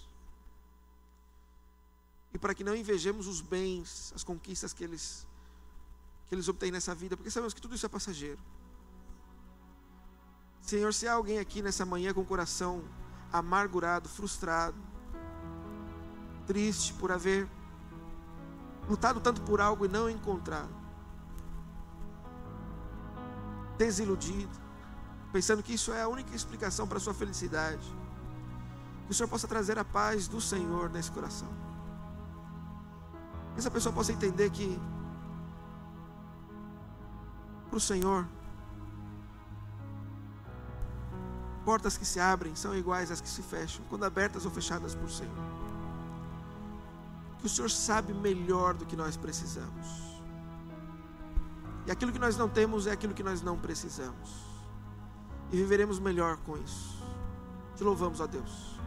e 2.33 2.39
para 2.39 2.55
que 2.55 2.63
não 2.63 2.77
invejemos 2.77 3.27
os 3.27 3.41
bens, 3.41 4.13
as 4.15 4.23
conquistas 4.23 4.73
que 4.73 4.85
eles 4.85 5.27
que 6.27 6.35
eles 6.35 6.47
obtêm 6.47 6.71
nessa 6.71 6.95
vida, 6.95 7.17
porque 7.17 7.31
sabemos 7.31 7.55
que 7.55 7.61
tudo 7.61 7.75
isso 7.75 7.87
é 7.87 7.89
passageiro. 7.89 8.39
Senhor, 10.61 10.93
se 10.93 11.09
há 11.09 11.15
alguém 11.15 11.39
aqui 11.39 11.63
nessa 11.63 11.87
manhã 11.87 12.13
com 12.13 12.21
o 12.21 12.27
coração 12.27 12.85
amargurado, 13.33 14.11
frustrado, 14.11 14.77
triste 16.47 16.93
por 16.93 17.11
haver 17.11 17.49
lutado 18.87 19.21
tanto 19.21 19.41
por 19.41 19.59
algo 19.59 19.87
e 19.87 19.89
não 19.89 20.11
encontrado, 20.11 20.69
desiludido, 23.79 24.53
pensando 25.33 25.63
que 25.63 25.73
isso 25.73 25.95
é 25.95 26.03
a 26.03 26.09
única 26.09 26.37
explicação 26.37 26.87
para 26.87 26.99
a 26.99 27.01
sua 27.01 27.15
felicidade, 27.15 27.89
que 29.07 29.13
o 29.13 29.15
Senhor 29.15 29.31
possa 29.31 29.49
trazer 29.49 29.79
a 29.79 29.85
paz 29.85 30.29
do 30.29 30.43
Senhor 30.43 30.91
nesse 30.91 31.11
coração 31.11 31.68
essa 33.59 33.71
pessoa 33.71 33.93
possa 33.93 34.13
entender 34.13 34.51
que 34.51 34.81
para 37.69 37.77
o 37.77 37.81
Senhor, 37.81 38.27
portas 41.65 41.99
que 41.99 42.05
se 42.05 42.21
abrem 42.21 42.55
são 42.55 42.75
iguais 42.75 43.11
às 43.11 43.21
que 43.21 43.29
se 43.29 43.43
fecham, 43.43 43.85
quando 43.89 44.05
abertas 44.05 44.45
ou 44.45 44.51
fechadas 44.51 44.95
por 44.95 45.11
Senhor. 45.11 45.35
Que 47.39 47.47
o 47.47 47.49
Senhor 47.49 47.69
sabe 47.69 48.15
melhor 48.15 48.75
do 48.75 48.87
que 48.87 48.97
nós 48.97 49.17
precisamos. 49.17 49.87
E 51.87 51.91
aquilo 51.91 52.13
que 52.13 52.19
nós 52.19 52.37
não 52.37 52.49
temos 52.49 52.87
é 52.87 52.93
aquilo 52.93 53.13
que 53.13 53.23
nós 53.23 53.43
não 53.43 53.59
precisamos. 53.59 54.31
E 55.51 55.57
viveremos 55.57 55.99
melhor 55.99 56.37
com 56.39 56.57
isso. 56.57 57.03
Te 57.77 57.85
louvamos, 57.85 58.21
ó 58.21 58.27
Deus. 58.27 58.79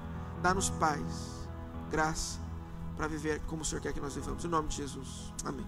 Dá-nos 0.42 0.70
paz, 0.70 1.48
graça 1.90 2.51
para 3.02 3.08
viver 3.08 3.42
como 3.48 3.64
o 3.64 3.66
Senhor 3.66 3.82
quer 3.82 3.94
que 3.94 4.00
nós 4.00 4.14
vivamos. 4.14 4.46
Em 4.46 4.48
nome 4.48 4.68
de 4.68 4.76
Jesus. 4.76 5.34
Amém. 5.44 5.66